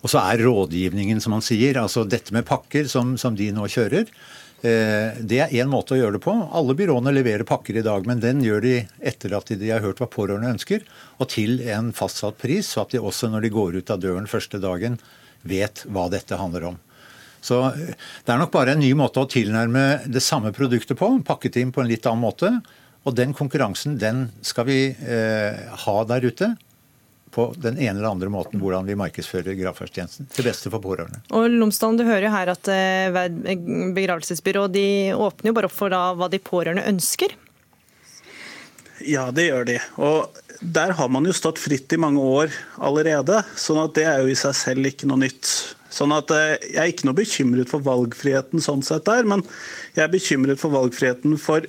[0.00, 3.66] Og så er rådgivningen, som man sier, altså dette med pakker som, som de nå
[3.74, 6.32] kjører Eh, det er én måte å gjøre det på.
[6.54, 9.98] Alle byråene leverer pakker i dag, men den gjør de etter at de har hørt
[9.98, 10.84] hva pårørende ønsker,
[11.18, 14.30] og til en fastsatt pris, så at de også når de går ut av døren
[14.30, 15.00] første dagen,
[15.42, 16.78] vet hva dette handler om.
[17.42, 17.94] Så eh,
[18.24, 21.74] Det er nok bare en ny måte å tilnærme det samme produktet på, pakket inn
[21.74, 22.54] på en litt annen måte.
[23.02, 26.52] Og den konkurransen den skal vi eh, ha der ute
[27.32, 30.28] på den ene eller andre måten hvordan vi markedsfører gravferdstjenesten.
[30.34, 31.22] Til beste for pårørende.
[31.32, 33.22] Og Lomsdalen, du hører jo her at eh,
[33.96, 37.34] begravelsesbyrå de åpner jo bare opp for da, hva de pårørende ønsker.
[39.08, 39.78] Ja, det gjør de.
[39.98, 43.42] Og der har man jo stått fritt i mange år allerede.
[43.56, 45.48] sånn at det er jo i seg selv ikke noe nytt.
[45.92, 49.44] Sånn at eh, Jeg er ikke noe bekymret for valgfriheten sånn sett der, men
[49.96, 51.66] jeg er bekymret for valgfriheten for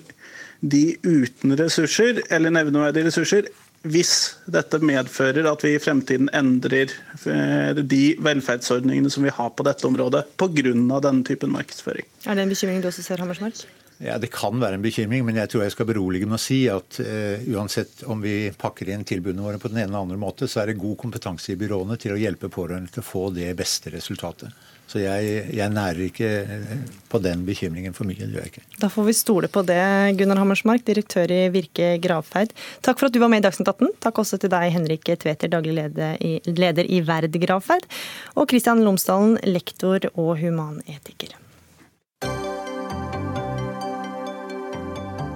[0.63, 3.49] de uten ressurser, eller nevneverdige ressurser,
[3.83, 6.91] hvis dette medfører at vi i fremtiden endrer
[7.27, 10.73] eh, de velferdsordningene som vi har på dette området pga.
[11.03, 12.07] denne typen markedsføring.
[12.25, 13.65] Er det en bekymring du også ser, Hammersmark?
[13.99, 16.63] Ja, Det kan være en bekymring, men jeg tror jeg skal berolige med å si
[16.71, 20.49] at uh, uansett om vi pakker inn tilbudene våre på den ene eller andre måte,
[20.49, 23.51] så er det god kompetanse i byråene til å hjelpe pårørende til å få det
[23.59, 24.51] beste resultatet.
[24.93, 26.73] Så jeg, jeg, nærer ikke eh,
[27.09, 28.19] på den bekymringen for mye.
[28.19, 28.65] det gjør jeg ikke.
[28.83, 29.81] Da får vi stole på det,
[30.19, 32.53] Gunnar Hammersmark, direktør i Virke gravferd.
[32.85, 33.89] Takk for at du var med i Dagsnytt 18.
[34.05, 37.89] Takk også til deg, Henrik Tveter, daglig leder i, leder i Verd gravferd.
[38.37, 41.33] Og Kristian Lomsdalen, lektor og humanetiker.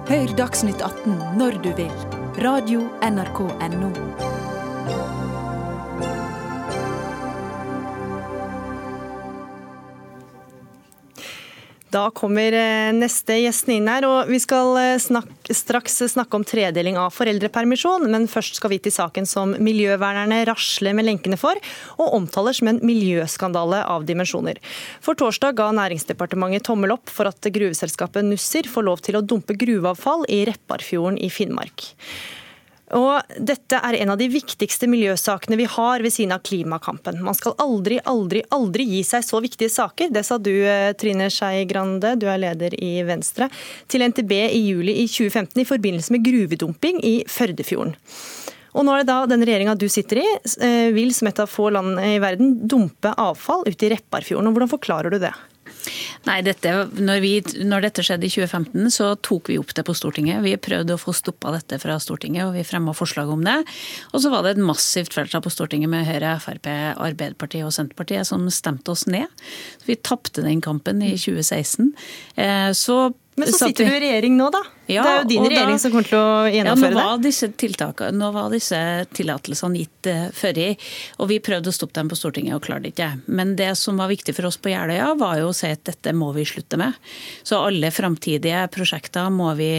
[0.08, 1.94] Hør Dagsnytt 18 når du vil.
[2.38, 4.37] Radio NRK Radio.nrk.no.
[11.88, 16.44] Da kommer eh, neste gjesten inn her, og vi skal eh, snakke, straks snakke om
[16.44, 18.04] tredeling av foreldrepermisjon.
[18.12, 21.56] Men først skal vi til saken som miljøvernerne rasler med lenkene for,
[21.96, 24.60] og omtaler som en miljøskandale av dimensjoner.
[25.04, 29.56] For torsdag ga Næringsdepartementet tommel opp for at gruveselskapet Nussir får lov til å dumpe
[29.56, 31.88] gruveavfall i Repparfjorden i Finnmark.
[32.96, 37.20] Og dette er en av de viktigste miljøsakene vi har ved siden av klimakampen.
[37.24, 40.08] Man skal aldri, aldri, aldri gi seg så viktige saker.
[40.14, 43.50] Det sa du, eh, Trine Skei Grande, du er leder i Venstre,
[43.88, 47.94] til NTB i juli i 2015 i forbindelse med gruvedumping i Førdefjorden.
[48.78, 50.26] Og nå er det da den regjeringa du sitter i,
[50.60, 54.48] eh, vil som et av få land i verden dumpe avfall ut i Repparfjorden.
[54.48, 55.34] Og hvordan forklarer du det?
[56.26, 57.32] Nei, dette, når, vi,
[57.64, 60.42] når, dette skjedde i 2015, så tok vi opp det på Stortinget.
[60.44, 63.56] Vi prøvde å få stoppa dette fra Stortinget, og vi fremma forslag om det.
[64.12, 68.28] Og så var det et massivt flertall på Stortinget med Høyre, Frp, Arbeiderpartiet og Senterpartiet
[68.28, 69.30] som stemte oss ned.
[69.88, 71.92] Vi tapte den kampen i 2016.
[72.36, 73.00] Eh, så
[73.38, 74.64] men så sitter du i regjering nå, da.
[74.88, 77.20] Ja, det er jo din regjering da, som kommer til å gjennomføre ja, nå var
[77.20, 78.78] disse tiltakene, nå var disse
[79.16, 80.68] tillatelsene gitt uh, før i,
[81.20, 83.10] og vi prøvde å stoppe dem på Stortinget og klarte ikke.
[83.28, 86.14] Men det som var viktig for oss på Jeløya, var jo å si at dette
[86.16, 86.96] må vi slutte med.
[87.44, 89.72] Så alle framtidige prosjekter må vi,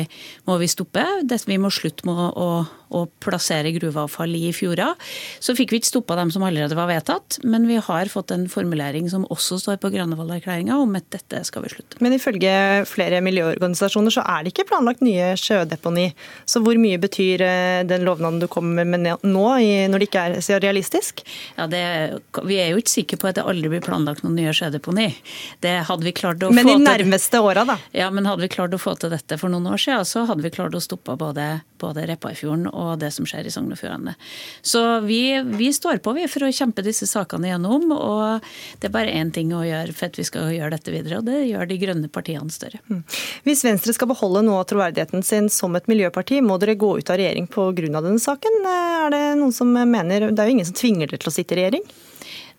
[0.50, 1.06] må vi stoppe.
[1.26, 2.50] Det, vi må slutte med å,
[2.94, 4.92] å, plassere gruveavfall i fjorda.
[5.42, 8.46] Så fikk vi ikke stoppa dem som allerede var vedtatt, men vi har fått en
[8.52, 12.06] formulering som også står på Granavolden-erklæringa om at dette skal vi slutte med.
[12.06, 12.54] Men ifølge
[12.90, 16.14] flere miljøorganisasjoner så er det ikke planlagt planlagt nye sjødeponi.
[16.46, 20.42] Så hvor mye betyr eh, den lovnaden du kommer med nå, når det ikke er
[20.42, 21.24] så realistisk?
[21.58, 24.54] Ja, det, Vi er jo ikke sikre på at det aldri blir planlagt noen nye
[24.54, 25.16] sjødeponi.
[25.62, 27.78] Det hadde vi klart å men få de nærmeste åra, da?
[27.92, 30.44] Ja, men hadde vi klart å få til dette for noen år siden, så hadde
[30.44, 34.16] vi klart å stoppe både, både Repparfjorden og det som skjer i Sogn og Fjordane.
[34.62, 35.22] Så vi,
[35.56, 38.46] vi, står på vi for å kjempe disse sakene gjennom, og
[38.80, 41.28] det er bare én ting å gjøre for at vi skal gjøre dette videre, og
[41.30, 42.82] det gjør de grønne partiene større.
[42.92, 43.04] Mm.
[43.48, 46.42] Hvis Venstre skal beholde noe av troverdigheten troverdigheten sin som et miljøparti.
[46.42, 48.02] Må dere gå ut av regjering pga.
[48.02, 48.66] denne saken?
[48.66, 51.56] Er det noen som mener Det er jo ingen som tvinger dere til å sitte
[51.56, 51.84] i regjering?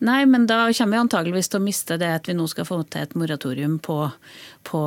[0.01, 2.83] Nei, men da kommer vi antageligvis til å miste det at vi nå skal få
[2.89, 4.11] til et moratorium på,
[4.67, 4.81] på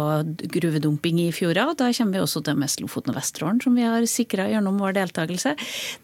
[0.54, 1.70] gruvedumping i fjorda.
[1.78, 4.96] Da kommer vi også til mest Lofoten og Vesterålen, som vi har sikra gjennom vår
[5.00, 5.56] deltakelse.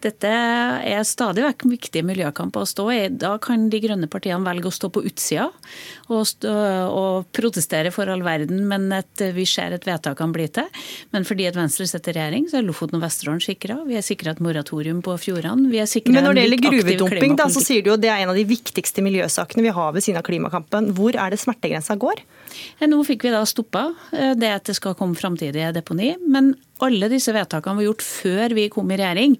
[0.04, 3.00] Dette er stadig vekk viktige miljøkamper å stå i.
[3.12, 5.48] Da kan de grønne partiene velge å stå på utsida
[6.10, 6.54] og, stå,
[6.90, 10.68] og protestere for all verden, men at vi ser at vedtakene kan bli til.
[11.14, 13.78] Men fordi at Venstre sitter i regjering, så er Lofoten og Vesterålen sikra.
[13.86, 15.70] Vi er sikra et moratorium på fjordene.
[15.70, 18.46] Men når det gjelder gruvedumping, da, så sier du jo det er en av de
[18.48, 20.92] viktigste miljøsakene vi har ved siden av klimakampen.
[20.96, 22.22] Hvor er det smertegrensa går?
[22.90, 26.14] Nå fikk vi da stoppa eh, det at det skal komme framtidige deponi.
[26.26, 26.54] Men
[26.86, 29.36] alle disse vedtakene var gjort før vi kom i regjering.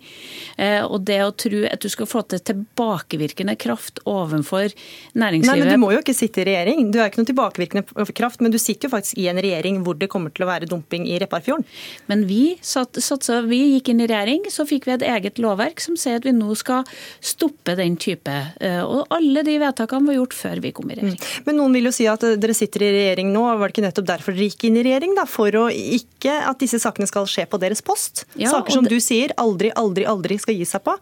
[0.61, 4.73] Eh, og det å tro at du skal få til tilbakevirkende kraft overfor
[5.15, 6.91] næringslivet Nei, men Du må jo ikke sitte i regjering.
[6.93, 9.99] Du er ikke noen tilbakevirkende kraft, men du sitter jo faktisk i en regjering hvor
[9.99, 11.67] det kommer til å være dumping i Repparfjorden.
[12.11, 15.83] Men vi, satt, satsa, vi gikk inn i regjering, så fikk vi et eget lovverk
[15.83, 16.87] som sier at vi nå skal
[17.25, 18.37] stoppe den type.
[18.61, 21.19] Eh, og alle de vedtakene var gjort før vi kom i regjering.
[21.21, 21.45] Mm.
[21.49, 23.47] Men noen vil jo si at dere sitter i regjering nå.
[23.51, 25.17] Var det ikke nettopp derfor dere gikk inn i regjering?
[25.19, 28.25] da, For å ikke at disse sakene skal skje på deres post.
[28.35, 30.97] Ja, Saker som du sier aldri, aldri, aldri skal gi seg på.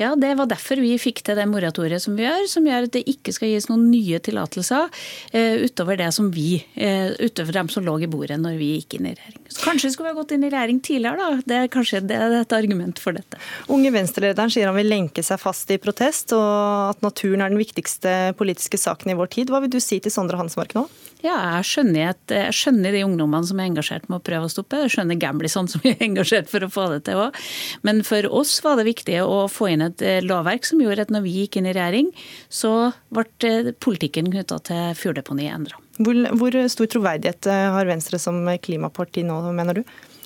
[0.00, 2.94] Ja, det var derfor vi fikk til det moratoriet som vi gjør, som gjør at
[2.94, 7.68] det ikke skal gis noen nye tillatelser uh, utover det som vi, uh, utover dem
[7.68, 9.44] som lå i bordet når vi gikk inn i regjering.
[9.52, 11.44] Så kanskje vi skulle ha gått inn i regjering tidligere, da.
[11.52, 13.36] Det er kanskje det er et argument for dette.
[13.68, 17.60] Unge Venstre-lederen sier han vil lenke seg fast i protest, og at naturen er den
[17.60, 19.52] viktigste politiske saken i vår tid.
[19.52, 20.86] Hva vil du si til Sondre Hansmark nå?
[21.20, 24.52] Ja, jeg skjønner, at, jeg skjønner, de ungdommene som er engasjert med å prøve å
[24.52, 24.78] stoppe.
[24.86, 27.36] Jeg skjønner gamblisene som er engasjert for å få det til òg.
[27.84, 31.12] Men for oss var det viktig å få inn et eh, lovverk som gjorde at
[31.14, 32.10] når vi gikk inn i regjering,
[32.52, 35.80] så ble eh, politikken knytta til fjorddeponi endra.
[36.00, 39.84] Hvor, hvor stor troverdighet eh, har Venstre som klimaparti nå, mener du?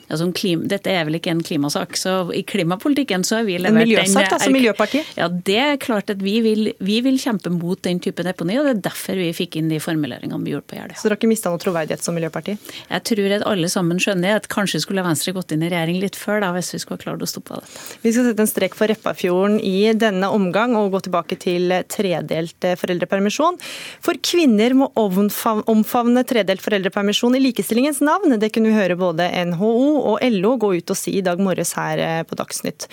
[0.09, 3.85] Altså, klima, dette er vel ikke en klimasak, så i klimapolitikken så har vi levert
[3.85, 5.13] en miljøsak, den, altså Miljøpartiet?
[5.19, 8.69] Ja, det er klart at vi vil, vi vil, kjempe mot den type deponi, og
[8.69, 10.99] det er derfor vi fikk inn de formuleringene vi gjorde på Jeløya.
[10.99, 12.57] Så dere har ikke mista noe troverdighet som miljøparti?
[12.91, 16.19] Jeg tror at alle sammen skjønner at kanskje skulle Venstre gått inn i regjering litt
[16.19, 17.85] før, da, hvis vi skulle ha klart å stoppe dette.
[18.05, 22.69] Vi skal sette en strek for Repparfjorden i denne omgang og gå tilbake til tredelt
[22.69, 23.59] eh, foreldrepermisjon.
[24.05, 28.37] For kvinner må omfavne tredelt foreldrepermisjon i likestillingens navn.
[28.41, 31.75] Det kunne vi høre både NHO og LO gå ut og si i dag morges
[31.79, 32.87] her eh, på Dagsnytt.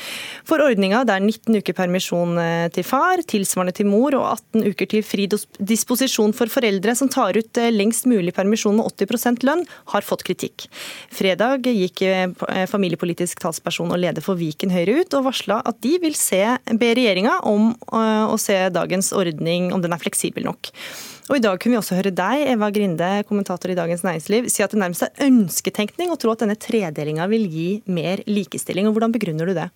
[0.48, 4.26] For ordninga der 19 uker permisjon eh, til far, tilsvarende til mor og
[4.56, 8.90] 18 uker til fri disposisjon for foreldre som tar ut eh, lengst mulig permisjon med
[8.92, 10.68] 80% lønn, har fått kritikk.
[11.12, 12.02] Fredag gikk
[12.70, 16.16] familiepolitisk talsperson og leder for Viken Høyre ut og varsla at de vil
[16.80, 20.72] be regjeringa om å se dagens ordning, om den er fleksibel nok.
[21.30, 24.64] Og I dag kunne vi også høre deg, Eva Grinde, kommentator i Dagens Næringsliv, si
[24.66, 28.90] at det nærmest er ønsketenkning å tro at denne tredelinga vil gi mer likestilling.
[28.90, 29.70] og Hvordan begrunner du det?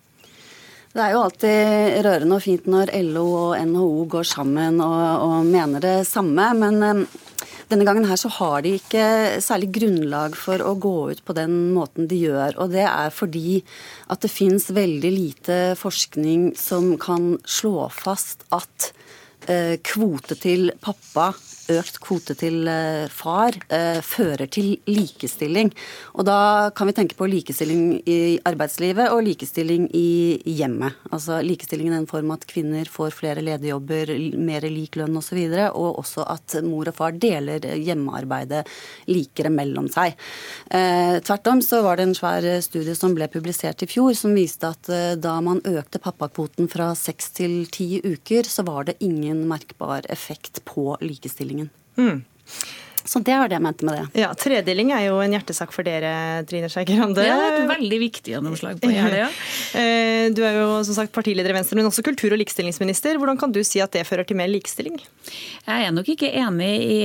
[0.96, 5.46] Det er jo alltid rørende og fint når LO og NHO går sammen og, og
[5.46, 6.48] mener det samme.
[6.56, 7.02] Men um,
[7.70, 9.06] denne gangen her så har de ikke
[9.44, 12.56] særlig grunnlag for å gå ut på den måten de gjør.
[12.64, 13.60] Og det er fordi
[14.10, 19.05] at det fins veldig lite forskning som kan slå fast at Eh,
[19.86, 21.30] kvote til pappa
[21.72, 25.72] økt kvote til eh, far eh, fører til likestilling.
[26.14, 30.96] Og da kan vi tenke på likestilling i arbeidslivet og likestilling i hjemmet.
[31.10, 35.38] Altså likestilling i den form at kvinner får flere lederjobber, mer lik lønn osv.
[35.38, 38.64] Og, så og også at mor og far deler hjemmearbeidet
[39.10, 40.16] likere mellom seg.
[40.70, 44.36] Eh, tvert om så var det en svær studie som ble publisert i fjor, som
[44.36, 44.90] viste at
[45.20, 50.62] da man økte pappakvoten fra seks til ti uker, så var det ingen merkbar effekt
[50.68, 51.55] på likestilling.
[51.96, 52.24] 嗯。
[53.06, 54.22] Så det var det jeg mente med det.
[54.22, 57.24] Ja, Tredeling er jo en hjertesak for dere, Trine Skei Grande.
[57.26, 59.28] Ja, et veldig viktig gjennomslag på Jeløya.
[59.28, 60.30] Ja.
[60.36, 63.18] du er jo som sagt partileder i Venstre, men også kultur- og likestillingsminister.
[63.20, 64.98] Hvordan kan du si at det fører til mer likestilling?
[65.66, 66.98] Jeg er nok ikke enig i,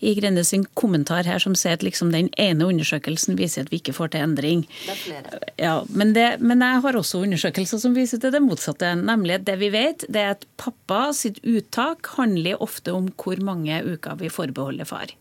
[0.00, 3.80] i Grende sin kommentar her, som sier at liksom den ene undersøkelsen viser at vi
[3.80, 4.64] ikke får til endring.
[4.84, 5.42] Det er flere.
[5.60, 8.94] Ja, men, det, men jeg har også undersøkelser som viser til det motsatte.
[9.00, 13.40] Nemlig at det vi vet, det er at pappa sitt uttak handler ofte om hvor
[13.44, 15.14] mange uker vi forbeholder far.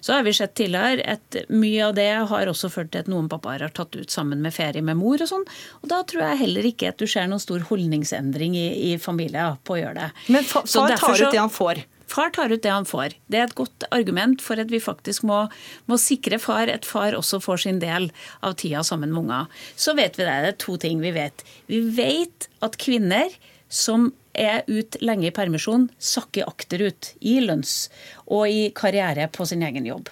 [0.00, 3.30] Så har vi sett tidligere at mye av det har også ført til at noen
[3.32, 5.46] pappaer har tatt ut sammen med ferie med mor og sånn.
[5.82, 9.58] Og da tror jeg heller ikke at du ser noen stor holdningsendring i, i familier
[9.64, 10.28] på å gjøre det.
[10.34, 11.84] Men far tar ut det han får?
[12.12, 13.14] Far tar ut det han får.
[13.32, 15.46] Det er et godt argument for at vi faktisk må,
[15.88, 18.10] må sikre far at far også får sin del
[18.44, 19.62] av tida sammen med unger.
[19.76, 20.34] Så vet vi det.
[20.44, 21.44] Det er to ting vi vet.
[21.72, 23.32] Vi vet at kvinner
[23.72, 27.88] som er ute lenge i permisjon, sakker akterut i lønns
[28.26, 30.08] og i karriere på sin egen jobb.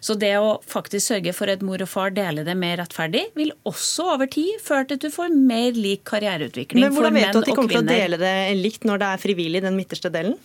[0.00, 3.52] Så det å faktisk sørge for at mor og far deler det mer rettferdig, vil
[3.68, 7.14] også over tid føre til at du får mer lik karriereutvikling for menn og kvinner.
[7.14, 9.22] Men hvordan vet du at de kommer til å dele det likt når det er
[9.24, 10.36] frivillig, den midterste delen?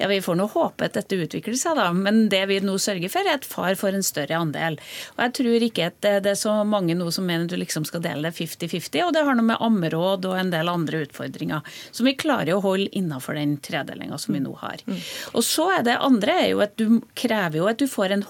[0.00, 1.90] Ja, Vi får nå håpe at dette utvikler seg, da.
[1.92, 4.78] Men det vi nå sørger for, er at far får en større andel.
[5.16, 7.86] Og jeg tror ikke at det er så mange nå som mener at du liksom
[7.88, 11.66] skal dele det 50-50, og det har noe med ammeråd og en del andre utfordringer
[11.90, 14.82] som vi klarer å holde innafor den tredelinga som vi nå har.
[15.34, 18.24] Og så er det andre er jo at du krever jo at du får en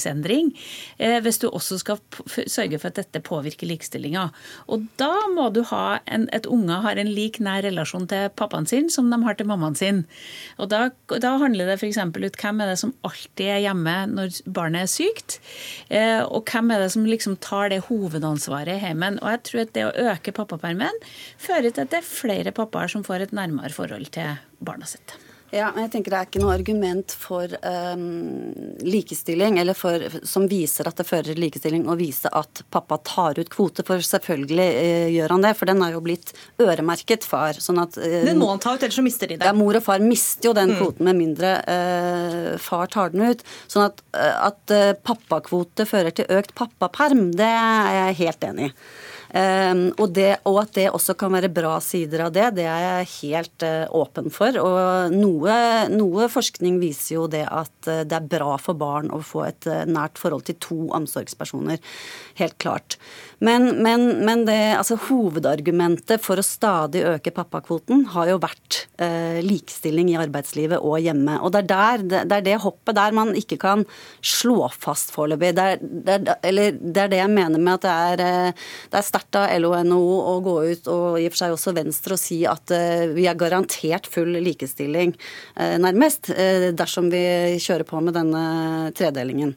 [0.00, 0.52] holdningsendring
[0.98, 1.98] eh, hvis du også skal
[2.46, 4.30] sørge for at dette påvirker likestillinga.
[4.68, 8.66] Og da må du ha en, at unger har en lik nær relasjon til pappaen
[8.66, 10.04] sin som de har til mammaen sin.
[10.58, 10.90] Og da,
[11.20, 11.98] da handler det f.eks.
[11.98, 15.40] ut hvem er det som alltid er hjemme når barnet er sykt,
[15.88, 19.20] eh, og hvem er det som liksom tar det hovedansvaret i heimen.
[19.22, 21.02] Og jeg tror at det å øke pappapermen
[21.40, 25.18] fører til at det er flere pappaer som får et nærmere forhold til barna sitt.
[25.50, 28.04] Ja, men jeg tenker Det er ikke noe argument for um,
[28.86, 33.40] likestilling, eller for, som viser at det fører til likestilling, å vise at pappa tar
[33.40, 33.82] ut kvote.
[33.86, 36.32] For selvfølgelig uh, gjør han det, for den er jo blitt
[36.62, 37.58] øremerket far.
[37.58, 37.98] sånn at...
[37.98, 39.48] Uh, Den må han ta ut, ellers så mister de det.
[39.50, 40.76] Ja, Mor og far mister jo den Mm.
[40.78, 43.42] kvoten med mindre uh, far tar den ut.
[43.70, 48.68] Sånn at, eh, at eh, pappakvote fører til økt pappaperm, det er jeg helt enig
[48.68, 48.74] i.
[49.30, 52.80] Um, og, det, og at det også kan være bra sider av det, det er
[52.82, 54.56] jeg helt eh, åpen for.
[54.58, 55.54] Og noe,
[55.92, 59.68] noe forskning viser jo det at eh, det er bra for barn å få et
[59.70, 61.78] eh, nært forhold til to omsorgspersoner.
[62.40, 62.96] Helt klart.
[63.38, 69.38] Men, men, men det, altså, hovedargumentet for å stadig øke pappakvoten har jo vært eh,
[69.46, 71.38] likestilling i arbeidslivet og hjemme.
[71.38, 73.86] Og det er, der, det, det er det hoppet der man ikke kan
[74.26, 75.54] slå fast foreløpig.
[75.56, 75.70] Det,
[76.10, 78.54] det, er- det jeg mener med at det er,
[78.90, 81.52] det er sterkt av LO og NHO å gå ut, og i og for seg
[81.54, 85.14] også Venstre, og si at eh, vi er garantert full likestilling,
[85.56, 89.54] eh, nærmest, eh, dersom vi kjører på med denne tredelingen.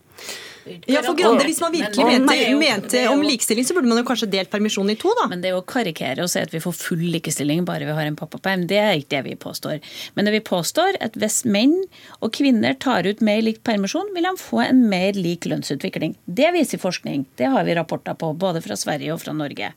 [0.87, 3.87] Ja, for Grande, Hvis man virkelig Men- mente, jo- mente er om likestilling, så burde
[3.87, 5.27] man jo kanskje delt permisjonen i to, da.
[5.27, 8.05] Men det er å karikere og si at vi får full likestilling bare vi har
[8.05, 9.79] en pappaperm, det er ikke det vi påstår.
[10.15, 11.83] Men det vi påstår, at hvis menn
[12.21, 16.15] og kvinner tar ut mer lik permisjon, vil de få en mer lik lønnsutvikling.
[16.27, 17.25] Det viser forskning.
[17.37, 19.73] Det har vi rapporter på, både fra Sverige og fra Norge.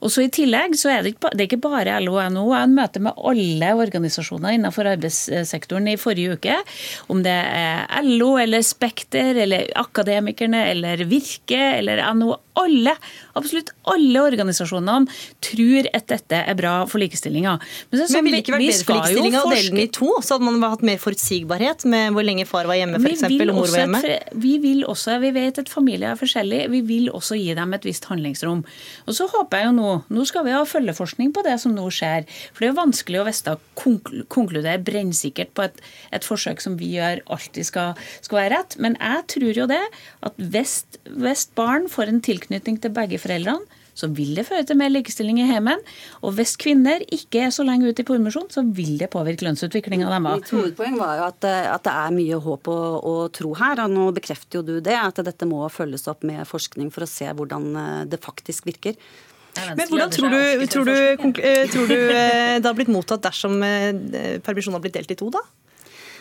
[0.00, 2.52] Og så I tillegg så er det ikke, det er ikke bare LO og NHO.
[2.52, 6.56] Jeg har møte med alle organisasjoner innenfor arbeidssektoren i forrige uke.
[7.10, 9.68] Om det er LO eller Spekter eller
[10.22, 12.36] Akademikerne eller Virke eller NHO.
[12.60, 12.92] Alle,
[13.38, 15.08] absolutt alle organisasjonene
[15.40, 17.54] tror at dette er bra for likestillinga.
[17.90, 20.10] Men, Men ville det ikke vært bedre for likestillinga å dele den i to?
[20.20, 23.72] Så hadde man hatt mer forutsigbarhet med hvor lenge far var hjemme, f.eks., og mor
[23.72, 24.02] var hjemme?
[24.04, 27.72] et Vi vil også, vi vet at familier er forskjellige, vi vil også gi dem
[27.72, 28.60] et visst handlingsrom.
[29.06, 31.88] Og så håper jeg jo nå, nå skal vi ha følgeforskning på det som nå
[31.88, 32.28] skjer.
[32.52, 35.80] For det er jo vanskelig å vite, konkludere brennsikkert på et,
[36.12, 38.78] et forsøk som vi gjør alltid skal, skal være rett.
[38.82, 39.82] Men jeg tror jo det,
[40.28, 44.88] at hvis barn får en tilknytning til begge foreldrene, så vil det føre til mer
[44.88, 45.80] likestilling i heimen.
[46.24, 50.08] Og hvis kvinner ikke er så lenge ute i permisjon, så vil det påvirke lønnsutviklinga
[50.08, 50.40] deres.
[50.40, 53.84] Mitt hovedpoeng var jo at, eh, at det er mye håp og, og tro her.
[53.84, 57.10] Og nå bekrefter jo du det, at dette må følges opp med forskning for å
[57.10, 58.96] se hvordan eh, det faktisk virker.
[59.52, 63.58] Men hvordan tror du, tror du, eh, tror du eh, det har blitt mottatt dersom
[63.66, 65.42] eh, permisjonen har blitt delt i to, da?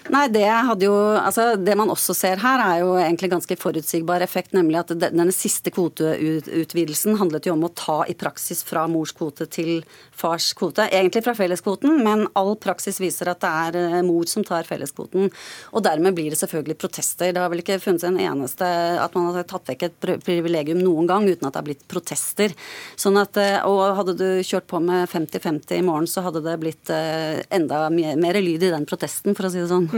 [0.10, 0.48] Nei, det,
[0.82, 4.52] jo, altså det man også ser her, er jo egentlig ganske forutsigbar effekt.
[4.58, 9.14] Nemlig at de- denne siste kvoteutvidelsen handlet jo om å ta i praksis fra mors
[9.14, 9.84] kvote til
[10.18, 10.88] fars kvote.
[10.90, 15.30] Egentlig fra felleskvoten, men all praksis viser at det er eh, mor som tar felleskvoten.
[15.74, 17.32] Og dermed blir det selvfølgelig protester.
[17.32, 21.08] Det har vel ikke funnet en eneste at man har tatt vekk et privilegium noen
[21.10, 22.54] gang uten at det har blitt protester.
[22.98, 26.58] Sånn at, eh, og hadde du kjørt på med 50-50 i morgen, så hadde det
[26.66, 29.90] blitt eh, enda mer lyd i den protesten, for å si det sånn.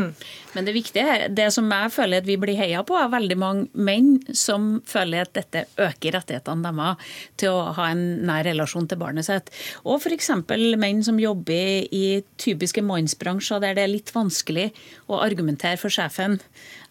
[0.54, 3.38] Men det viktige her, det som jeg føler at vi blir heia på, er veldig
[3.42, 8.88] mange menn som føler at dette øker rettighetene deres til å ha en nær relasjon
[8.90, 9.50] til barnet sitt.
[9.84, 10.30] Og f.eks.
[10.78, 12.06] menn som jobber i
[12.42, 14.70] typiske mannsbransjer der det er litt vanskelig
[15.10, 16.40] å argumentere for sjefen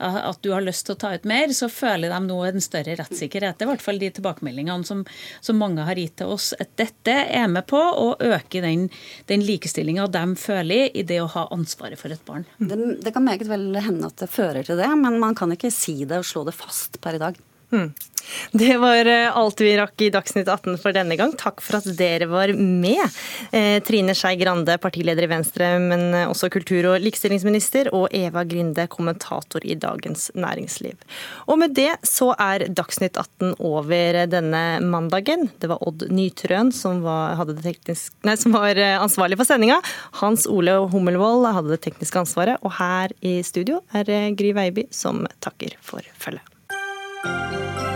[0.02, 2.96] at du har lyst til å ta ut mer, så føler de nå en større
[2.98, 3.58] rettssikkerhet.
[3.58, 5.04] Det er i hvert fall de tilbakemeldingene som,
[5.44, 6.50] som mange har gitt til oss.
[6.60, 8.88] At dette er med på å øke den,
[9.30, 12.46] den likestillinga de føler i det å ha ansvaret for et barn.
[12.58, 15.72] Det, det kan meget vel hende at det fører til det, men man kan ikke
[15.72, 17.38] si det og slå det fast per i dag.
[17.72, 17.92] Mm.
[18.52, 21.32] Det var eh, alt vi rakk i Dagsnytt 18 for denne gang.
[21.38, 23.02] Takk for at dere var med.
[23.50, 28.86] Eh, Trine Skei Grande, partileder i Venstre, men også kultur- og likestillingsminister, og Eva Grinde,
[28.92, 31.00] kommentator i Dagens Næringsliv.
[31.48, 35.48] Og med det så er Dagsnytt 18 over denne mandagen.
[35.60, 39.80] Det var Odd Nytrøen som var, teknisk, nei, som var eh, ansvarlig for sendinga.
[40.22, 44.08] Hans Ole Hummelvold hadde det tekniske ansvaret, og her i studio er
[44.38, 46.51] Gry Veiby som takker for følget.
[47.24, 47.91] Música